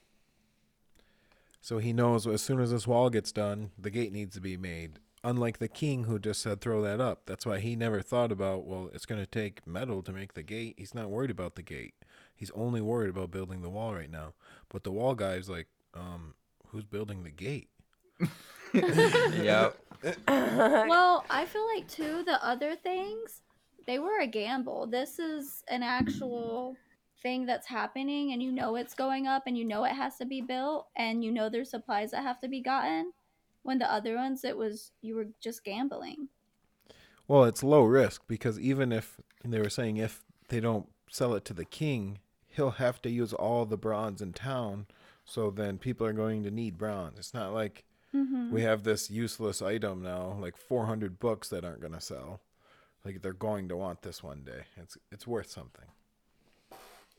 So 1.61 1.77
he 1.79 1.93
knows 1.93 2.27
as 2.27 2.41
soon 2.41 2.59
as 2.59 2.71
this 2.71 2.85
wall 2.85 3.09
gets 3.09 3.31
done, 3.31 3.71
the 3.79 3.89
gate 3.89 4.11
needs 4.11 4.35
to 4.35 4.41
be 4.41 4.57
made. 4.57 4.99
unlike 5.23 5.57
the 5.57 5.67
king 5.67 6.05
who 6.05 6.19
just 6.19 6.41
said 6.41 6.61
throw 6.61 6.81
that 6.81 7.01
up. 7.01 7.23
That's 7.25 7.45
why 7.45 7.59
he 7.59 7.75
never 7.75 8.01
thought 8.01 8.31
about, 8.31 8.65
well, 8.65 8.89
it's 8.93 9.05
going 9.05 9.21
to 9.21 9.27
take 9.27 9.65
metal 9.67 10.01
to 10.03 10.11
make 10.11 10.33
the 10.33 10.43
gate. 10.43 10.75
He's 10.77 10.95
not 10.95 11.09
worried 11.09 11.31
about 11.31 11.55
the 11.55 11.61
gate. 11.61 11.93
He's 12.35 12.51
only 12.51 12.81
worried 12.81 13.09
about 13.09 13.31
building 13.31 13.61
the 13.61 13.69
wall 13.69 13.93
right 13.93 14.09
now. 14.09 14.33
But 14.69 14.83
the 14.83 14.91
wall 14.91 15.15
guy's 15.15 15.49
like, 15.49 15.67
um, 15.93 16.35
who's 16.67 16.85
building 16.85 17.23
the 17.23 17.31
gate? 17.31 17.69
yep. 18.73 19.77
well, 20.27 21.25
I 21.29 21.45
feel 21.45 21.65
like 21.75 21.87
too 21.87 22.23
the 22.23 22.43
other 22.45 22.75
things 22.75 23.41
they 23.85 23.97
were 23.97 24.19
a 24.19 24.27
gamble. 24.27 24.85
This 24.85 25.17
is 25.17 25.63
an 25.67 25.81
actual 25.81 26.77
thing 27.23 27.45
that's 27.45 27.67
happening 27.67 28.31
and 28.31 28.41
you 28.41 28.51
know 28.51 28.75
it's 28.75 28.93
going 28.93 29.27
up 29.27 29.43
and 29.45 29.57
you 29.57 29.65
know 29.65 29.83
it 29.83 29.93
has 29.93 30.17
to 30.17 30.25
be 30.25 30.41
built 30.41 30.87
and 30.95 31.23
you 31.23 31.31
know 31.31 31.49
there's 31.49 31.71
supplies 31.71 32.11
that 32.11 32.23
have 32.23 32.39
to 32.41 32.47
be 32.47 32.61
gotten. 32.61 33.11
When 33.63 33.79
the 33.79 33.91
other 33.91 34.15
ones 34.15 34.43
it 34.43 34.55
was 34.55 34.91
you 35.01 35.15
were 35.15 35.27
just 35.41 35.63
gambling. 35.63 36.29
Well, 37.27 37.43
it's 37.43 37.63
low 37.63 37.83
risk 37.83 38.23
because 38.27 38.59
even 38.59 38.91
if 38.91 39.19
they 39.43 39.59
were 39.59 39.69
saying 39.69 39.97
if 39.97 40.23
they 40.47 40.59
don't 40.59 40.87
sell 41.09 41.33
it 41.33 41.45
to 41.45 41.53
the 41.53 41.65
king, 41.65 42.19
he'll 42.47 42.71
have 42.71 43.01
to 43.03 43.09
use 43.09 43.33
all 43.33 43.65
the 43.65 43.77
bronze 43.77 44.21
in 44.21 44.33
town. 44.33 44.87
So 45.25 45.51
then 45.51 45.77
people 45.77 46.05
are 46.07 46.13
going 46.13 46.43
to 46.43 46.51
need 46.51 46.77
bronze. 46.77 47.19
It's 47.19 47.33
not 47.33 47.53
like 47.53 47.85
Mm-hmm. 48.15 48.51
we 48.51 48.63
have 48.63 48.83
this 48.83 49.11
useless 49.11 49.61
item 49.61 50.01
now, 50.01 50.35
like 50.41 50.57
400 50.57 51.19
books 51.19 51.49
that 51.49 51.63
aren't 51.63 51.81
going 51.81 51.93
to 51.93 52.01
sell. 52.01 52.41
Like 53.05 53.21
they're 53.21 53.33
going 53.33 53.69
to 53.69 53.77
want 53.77 54.01
this 54.01 54.23
one 54.23 54.43
day. 54.43 54.63
It's 54.75 54.97
it's 55.11 55.27
worth 55.27 55.49
something. 55.49 55.85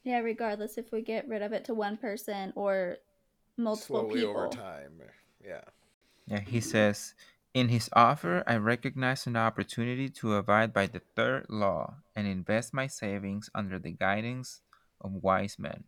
Yeah, 0.03 0.18
regardless 0.18 0.79
if 0.79 0.92
we 0.92 1.03
get 1.03 1.29
rid 1.29 1.42
of 1.42 1.53
it 1.53 1.64
to 1.66 1.74
one 1.74 1.96
person 1.96 2.53
or 2.57 2.96
multiple 3.57 4.00
Slowly 4.00 4.20
people. 4.20 4.37
over 4.37 4.48
time. 4.48 5.00
Yeah. 5.44 5.62
Yeah, 6.26 6.40
he 6.40 6.61
says, 6.61 7.14
in 7.55 7.68
his 7.68 7.88
offer, 7.92 8.44
I 8.46 8.57
recognize 8.57 9.26
an 9.26 9.37
opportunity 9.37 10.09
to 10.11 10.35
abide 10.37 10.72
by 10.72 10.87
the 10.87 11.00
third 11.16 11.46
law 11.48 11.96
and 12.14 12.26
invest 12.26 12.72
my 12.72 12.87
savings 12.87 13.50
under 13.55 13.79
the 13.79 13.90
guidance 13.92 14.61
of 15.00 15.22
wise 15.22 15.59
men. 15.59 15.85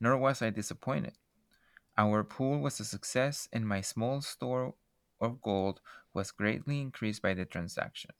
Nor 0.00 0.16
was 0.18 0.42
I 0.42 0.50
disappointed. 0.50 1.14
Our 1.98 2.22
pool 2.22 2.60
was 2.60 2.78
a 2.78 2.84
success, 2.84 3.48
and 3.52 3.66
my 3.66 3.80
small 3.80 4.22
store 4.22 4.74
of 5.20 5.42
gold 5.42 5.80
was 6.14 6.30
greatly 6.30 6.80
increased 6.80 7.20
by 7.20 7.34
the 7.34 7.44
transaction. 7.44 8.12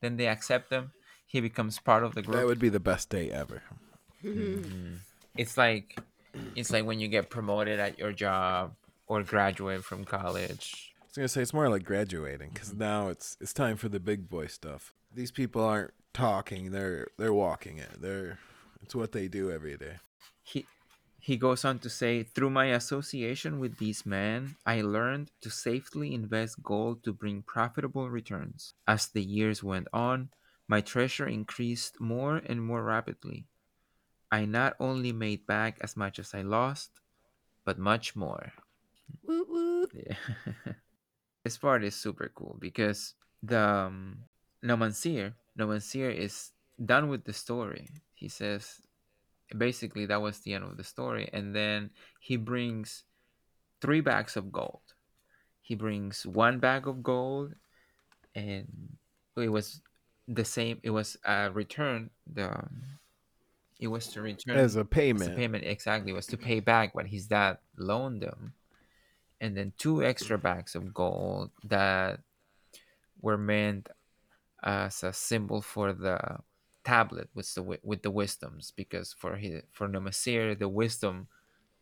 Then 0.00 0.16
they 0.16 0.28
accept 0.28 0.70
him. 0.70 0.92
He 1.26 1.40
becomes 1.40 1.80
part 1.80 2.04
of 2.04 2.14
the 2.14 2.22
group. 2.22 2.36
That 2.36 2.46
would 2.46 2.60
be 2.60 2.68
the 2.68 2.78
best 2.78 3.08
day 3.10 3.28
ever. 3.30 3.62
it's 5.36 5.56
like 5.56 5.98
it's 6.54 6.70
like 6.70 6.84
when 6.84 7.00
you 7.00 7.08
get 7.08 7.28
promoted 7.28 7.80
at 7.80 7.98
your 7.98 8.12
job 8.12 8.74
or 9.08 9.22
graduate 9.24 9.84
from 9.84 10.04
college. 10.04 10.94
I 11.00 11.04
was 11.06 11.16
gonna 11.16 11.28
say 11.28 11.42
it's 11.42 11.52
more 11.52 11.68
like 11.68 11.84
graduating 11.84 12.50
because 12.54 12.68
mm-hmm. 12.68 12.78
now 12.78 13.08
it's 13.08 13.36
it's 13.40 13.52
time 13.52 13.76
for 13.76 13.88
the 13.88 14.00
big 14.00 14.28
boy 14.30 14.46
stuff. 14.46 14.94
These 15.12 15.32
people 15.32 15.64
aren't 15.64 15.92
talking; 16.12 16.70
they're 16.70 17.08
they're 17.18 17.34
walking 17.34 17.78
it. 17.78 18.00
They're 18.00 18.38
it's 18.82 18.94
what 18.94 19.12
they 19.12 19.26
do 19.26 19.50
every 19.50 19.76
day. 19.76 19.96
He 21.24 21.38
goes 21.38 21.64
on 21.64 21.78
to 21.78 21.88
say, 21.88 22.22
through 22.22 22.50
my 22.50 22.66
association 22.76 23.58
with 23.58 23.78
these 23.78 24.04
men, 24.04 24.56
I 24.66 24.82
learned 24.82 25.30
to 25.40 25.48
safely 25.48 26.12
invest 26.12 26.62
gold 26.62 27.02
to 27.04 27.14
bring 27.14 27.40
profitable 27.40 28.10
returns. 28.10 28.74
As 28.86 29.08
the 29.08 29.24
years 29.24 29.64
went 29.64 29.88
on, 29.90 30.28
my 30.68 30.82
treasure 30.82 31.26
increased 31.26 31.98
more 31.98 32.42
and 32.44 32.60
more 32.60 32.84
rapidly. 32.84 33.46
I 34.30 34.44
not 34.44 34.76
only 34.78 35.12
made 35.12 35.46
back 35.46 35.78
as 35.80 35.96
much 35.96 36.18
as 36.18 36.34
I 36.34 36.42
lost, 36.42 36.90
but 37.64 37.78
much 37.78 38.14
more. 38.14 38.52
Woot 39.22 39.48
woot. 39.48 39.92
Yeah. 39.96 40.20
this 41.42 41.56
part 41.56 41.84
is 41.84 41.96
super 41.96 42.30
cool 42.34 42.58
because 42.60 43.14
the 43.42 43.88
um, 43.88 44.28
Nomansir, 44.62 45.32
Nomansir 45.58 46.14
is 46.14 46.50
done 46.76 47.08
with 47.08 47.24
the 47.24 47.32
story. 47.32 47.88
He 48.12 48.28
says 48.28 48.82
basically 49.56 50.06
that 50.06 50.22
was 50.22 50.40
the 50.40 50.54
end 50.54 50.64
of 50.64 50.76
the 50.76 50.84
story, 50.84 51.28
and 51.32 51.54
then 51.54 51.90
he 52.20 52.36
brings 52.36 53.04
three 53.80 54.00
bags 54.00 54.36
of 54.36 54.52
gold. 54.52 54.80
He 55.62 55.74
brings 55.74 56.26
one 56.26 56.58
bag 56.58 56.86
of 56.86 57.02
gold, 57.02 57.54
and 58.34 58.96
it 59.36 59.48
was 59.48 59.80
the 60.28 60.44
same. 60.44 60.80
It 60.82 60.90
was 60.90 61.16
a 61.24 61.50
return. 61.50 62.10
The 62.32 62.50
um, 62.50 62.98
it 63.80 63.88
was 63.88 64.08
to 64.08 64.22
return 64.22 64.56
As 64.56 64.76
a 64.76 64.80
as 64.80 64.86
payment, 64.86 65.32
a 65.32 65.36
payment 65.36 65.64
exactly 65.64 66.12
was 66.12 66.26
to 66.28 66.36
pay 66.36 66.60
back 66.60 66.94
what 66.94 67.06
his 67.06 67.26
dad 67.26 67.58
loaned 67.76 68.22
him 68.22 68.54
and 69.40 69.56
then 69.56 69.72
two 69.76 70.02
extra 70.02 70.38
bags 70.38 70.74
of 70.74 70.94
gold 70.94 71.50
that 71.64 72.20
were 73.20 73.36
meant 73.36 73.88
as 74.62 75.02
a 75.02 75.12
symbol 75.12 75.60
for 75.60 75.92
the 75.92 76.38
tablet 76.84 77.28
with 77.34 77.52
the 77.54 77.62
with 77.82 78.02
the 78.02 78.10
wisdoms 78.10 78.72
because 78.76 79.12
for 79.12 79.36
his 79.36 79.62
for 79.72 79.88
Namasir 79.88 80.58
the 80.58 80.68
wisdom 80.68 81.28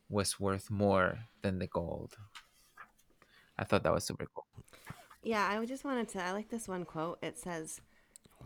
was 0.09 0.39
worth 0.39 0.71
more 0.71 1.19
than 1.43 1.59
the 1.59 1.67
gold. 1.67 2.17
I 3.59 3.65
thought 3.65 3.83
that 3.83 3.93
was 3.93 4.05
super 4.05 4.27
cool. 4.35 4.47
Yeah, 5.23 5.47
I 5.49 5.65
just 5.67 5.85
wanted 5.85 6.09
to. 6.11 6.23
I 6.23 6.33
like 6.33 6.51
this 6.51 6.69
one 6.69 6.85
quote. 6.85 7.19
It 7.23 7.39
says, 7.39 7.81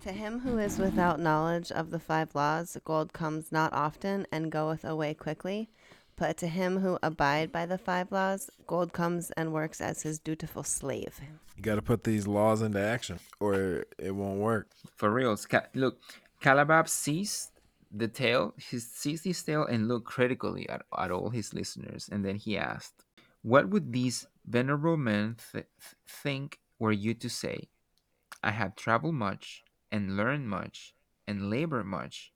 To 0.02 0.12
him 0.12 0.40
who 0.40 0.58
is 0.58 0.78
without 0.78 1.18
knowledge 1.18 1.72
of 1.72 1.90
the 1.90 1.98
five 1.98 2.34
laws, 2.34 2.76
gold 2.84 3.12
comes 3.12 3.50
not 3.50 3.72
often 3.72 4.26
and 4.30 4.52
goeth 4.52 4.84
away 4.84 5.14
quickly. 5.14 5.70
But 6.16 6.36
to 6.38 6.48
him 6.48 6.78
who 6.78 6.98
abide 7.02 7.50
by 7.52 7.66
the 7.66 7.78
five 7.78 8.10
laws, 8.12 8.50
gold 8.66 8.92
comes 8.92 9.30
and 9.32 9.52
works 9.52 9.80
as 9.80 10.02
his 10.02 10.18
dutiful 10.18 10.62
slave. 10.62 11.20
you 11.56 11.62
got 11.62 11.76
to 11.76 11.82
put 11.82 12.04
these 12.04 12.26
laws 12.26 12.62
into 12.62 12.80
action, 12.80 13.18
or 13.40 13.84
it 13.98 14.14
won't 14.14 14.38
work. 14.40 14.68
For 14.96 15.10
real, 15.10 15.36
Ca- 15.36 15.66
look, 15.74 15.98
Kalabab 16.46 16.88
seized 16.88 17.58
the 17.90 18.06
tale. 18.06 18.54
He 18.56 18.78
seized 18.78 19.24
his 19.24 19.42
tale 19.42 19.66
and 19.66 19.88
looked 19.88 20.06
critically 20.06 20.68
at, 20.68 20.86
at 20.96 21.10
all 21.10 21.30
his 21.30 21.52
listeners, 21.52 22.08
and 22.08 22.24
then 22.24 22.36
he 22.36 22.56
asked, 22.56 23.02
"What 23.42 23.68
would 23.70 23.92
these 23.92 24.28
venerable 24.46 24.96
men 24.96 25.38
th- 25.50 25.66
think 26.06 26.60
were 26.78 26.92
you 26.92 27.14
to 27.14 27.28
say? 27.28 27.66
I 28.44 28.52
have 28.52 28.76
traveled 28.76 29.16
much 29.16 29.64
and 29.90 30.16
learned 30.16 30.48
much 30.48 30.94
and 31.26 31.50
labored 31.50 31.86
much 31.86 32.30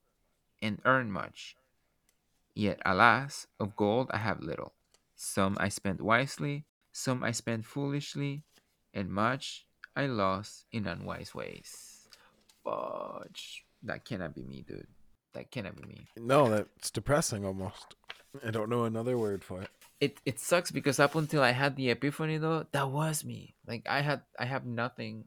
and 0.60 0.82
earned 0.84 1.12
much. 1.12 1.54
Yet, 2.52 2.82
alas, 2.84 3.46
of 3.60 3.76
gold 3.76 4.10
I 4.10 4.18
have 4.18 4.42
little. 4.42 4.74
Some 5.14 5.56
I 5.60 5.68
spent 5.68 6.02
wisely, 6.02 6.66
some 6.90 7.22
I 7.22 7.30
spent 7.30 7.64
foolishly, 7.64 8.42
and 8.92 9.08
much 9.08 9.66
I 9.94 10.06
lost 10.06 10.66
in 10.72 10.88
unwise 10.88 11.32
ways." 11.32 12.08
Fudge. 12.64 13.69
That 13.82 14.04
cannot 14.04 14.34
be 14.34 14.42
me, 14.44 14.64
dude. 14.66 14.86
That 15.34 15.50
cannot 15.50 15.76
be 15.76 15.84
me. 15.88 16.06
No, 16.16 16.48
that's 16.50 16.90
depressing 16.90 17.44
almost. 17.44 17.94
I 18.46 18.50
don't 18.50 18.68
know 18.68 18.84
another 18.84 19.16
word 19.16 19.42
for 19.44 19.62
it. 19.62 19.70
It 20.00 20.20
it 20.24 20.40
sucks 20.40 20.70
because 20.70 20.98
up 20.98 21.14
until 21.14 21.42
I 21.42 21.50
had 21.52 21.76
the 21.76 21.90
epiphany 21.90 22.38
though, 22.38 22.66
that 22.72 22.90
was 22.90 23.24
me. 23.24 23.54
Like 23.66 23.86
I 23.88 24.00
had 24.00 24.22
I 24.38 24.44
have 24.46 24.64
nothing 24.64 25.24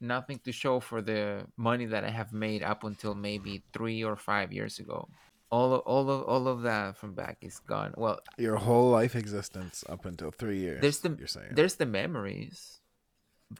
nothing 0.00 0.40
to 0.44 0.52
show 0.52 0.80
for 0.80 1.00
the 1.02 1.46
money 1.56 1.86
that 1.86 2.04
I 2.04 2.10
have 2.10 2.32
made 2.32 2.62
up 2.62 2.84
until 2.84 3.14
maybe 3.14 3.62
three 3.72 4.04
or 4.04 4.16
five 4.16 4.52
years 4.52 4.78
ago. 4.78 5.08
All 5.50 5.74
of 5.74 5.80
all 5.82 6.10
of 6.10 6.22
all 6.22 6.48
of 6.48 6.62
that 6.62 6.96
from 6.96 7.14
back 7.14 7.38
is 7.40 7.58
gone. 7.60 7.94
Well, 7.96 8.20
Your 8.38 8.56
whole 8.56 8.90
life 8.90 9.14
existence 9.14 9.84
up 9.88 10.04
until 10.04 10.30
three 10.30 10.58
years. 10.58 10.80
there's 10.80 10.98
the 11.00 11.14
you're 11.18 11.26
saying. 11.28 11.52
there's 11.52 11.76
the 11.76 11.86
memories. 11.86 12.80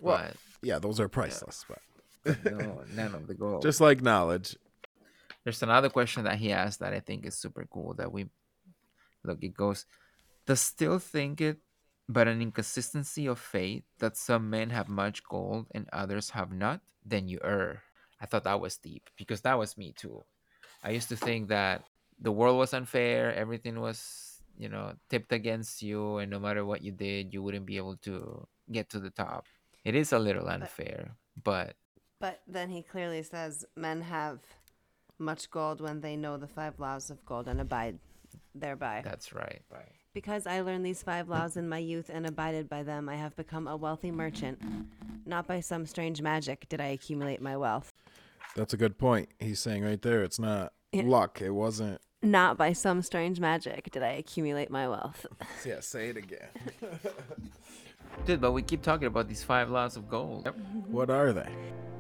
Well, 0.01 0.19
But 0.19 0.37
yeah, 0.63 0.79
those 0.79 0.99
are 1.01 1.09
priceless. 1.09 1.65
But 1.69 1.79
no, 2.45 2.83
none 2.95 3.15
of 3.15 3.27
the 3.27 3.35
gold. 3.35 3.63
just 3.63 3.81
like 3.81 4.03
knowledge, 4.03 4.57
there's 5.45 5.63
another 5.63 5.91
question 5.91 6.25
that 6.25 6.39
he 6.39 6.53
asked 6.53 6.81
that 6.81 6.93
I 6.93 7.01
think 7.01 7.25
is 7.27 7.37
super 7.37 7.67
cool 7.71 7.95
that 7.95 8.11
we 8.11 8.27
look 9.23 9.43
it 9.43 9.55
goes 9.55 9.87
does 10.47 10.61
still 10.61 10.99
think 10.99 11.41
it 11.41 11.59
but 12.09 12.29
an 12.29 12.43
inconsistency 12.43 13.27
of 13.27 13.39
fate 13.39 13.85
that 13.99 14.17
some 14.17 14.51
men 14.51 14.69
have 14.71 14.89
much 14.89 15.25
gold 15.25 15.67
and 15.75 15.89
others 15.93 16.31
have 16.31 16.53
not 16.53 16.81
then 17.05 17.29
you 17.29 17.39
err. 17.43 17.83
I 18.21 18.27
thought 18.27 18.45
that 18.45 18.61
was 18.61 18.77
deep 18.79 19.09
because 19.17 19.43
that 19.43 19.59
was 19.59 19.77
me 19.77 19.93
too. 19.97 20.25
I 20.83 20.91
used 20.91 21.09
to 21.11 21.17
think 21.17 21.49
that 21.49 21.85
the 22.21 22.33
world 22.33 22.59
was 22.59 22.73
unfair 22.75 23.35
everything 23.35 23.81
was 23.81 24.41
you 24.57 24.69
know 24.69 24.93
tipped 25.11 25.33
against 25.33 25.83
you 25.83 26.19
and 26.19 26.31
no 26.31 26.39
matter 26.39 26.65
what 26.65 26.83
you 26.83 26.93
did 26.93 27.33
you 27.35 27.43
wouldn't 27.43 27.67
be 27.67 27.77
able 27.77 27.97
to 27.99 28.47
get 28.71 28.89
to 28.91 29.01
the 29.01 29.11
top. 29.11 29.45
It 29.85 29.95
is 29.95 30.13
a 30.13 30.19
little 30.19 30.49
unfair 30.49 31.17
but 31.43 31.75
But 32.25 32.41
then 32.49 32.71
he 32.71 32.81
clearly 32.83 33.23
says 33.23 33.67
men 33.77 34.01
have 34.01 34.39
much 35.19 35.51
gold 35.51 35.83
when 35.83 36.01
they 36.01 36.17
know 36.17 36.39
the 36.39 36.47
five 36.49 36.81
laws 36.81 37.11
of 37.11 37.23
gold 37.27 37.49
and 37.49 37.61
abide 37.61 37.99
thereby. 38.55 39.03
that's 39.05 39.35
right 39.35 39.61
right 39.71 39.93
Because 40.15 40.47
I 40.47 40.61
learned 40.63 40.87
these 40.87 41.03
five 41.03 41.29
laws 41.29 41.59
in 41.59 41.69
my 41.69 41.77
youth 41.79 42.09
and 42.09 42.25
abided 42.27 42.67
by 42.69 42.83
them, 42.83 43.11
I 43.11 43.17
have 43.17 43.37
become 43.37 43.69
a 43.69 43.77
wealthy 43.77 44.11
merchant. 44.11 44.59
Not 45.27 45.47
by 45.47 45.61
some 45.61 45.85
strange 45.85 46.23
magic 46.23 46.67
did 46.71 46.81
I 46.81 46.87
accumulate 46.87 47.43
my 47.43 47.59
wealth. 47.59 47.93
that's 48.57 48.73
a 48.73 48.79
good 48.79 48.97
point. 48.97 49.29
He's 49.39 49.61
saying 49.61 49.85
right 49.85 50.01
there, 50.01 50.23
it's 50.25 50.39
not 50.39 50.73
Yeah. 50.93 51.03
luck. 51.05 51.43
It 51.43 51.51
wasn't. 51.51 52.01
Not 52.23 52.57
by 52.57 52.73
some 52.73 53.03
strange 53.03 53.39
magic 53.39 53.91
did 53.91 54.03
I 54.03 54.13
accumulate 54.13 54.71
my 54.71 54.89
wealth. 54.89 55.27
Yeah, 55.67 55.81
say 55.81 56.09
it 56.09 56.17
again. 56.17 56.49
Dude, 58.25 58.41
but 58.41 58.53
we 58.53 58.63
keep 58.63 58.81
talking 58.83 59.09
about 59.09 59.29
these 59.29 59.43
five 59.43 59.69
laws 59.69 59.97
of 59.97 60.09
gold. 60.09 60.43
Yep. 60.47 60.57
What 60.89 61.11
are 61.11 61.33
they? 61.35 61.51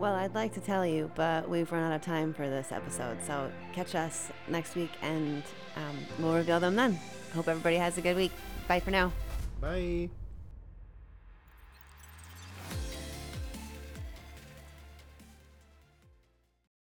Well, 0.05 0.17
I'd 0.17 0.35
like 0.35 0.53
to 0.53 0.61
tell 0.61 0.85
you, 0.85 1.11
but 1.15 1.49
we've 1.49 1.73
run 1.73 1.83
out 1.83 1.97
of 1.97 2.03
time 2.03 2.35
for 2.35 2.47
this 2.47 2.73
episode. 2.73 3.17
So 3.23 3.51
catch 3.73 3.95
us 3.95 4.31
next 4.49 4.77
week 4.77 4.91
and 5.01 5.43
um, 5.77 5.97
we'll 6.19 6.35
reveal 6.35 6.61
them 6.61 6.77
then. 6.77 7.01
Hope 7.33 7.49
everybody 7.49 7.77
has 7.77 7.97
a 7.97 8.03
good 8.03 8.15
week. 8.15 8.33
Bye 8.69 8.81
for 8.81 8.91
now. 8.91 9.13
Bye. 9.63 10.11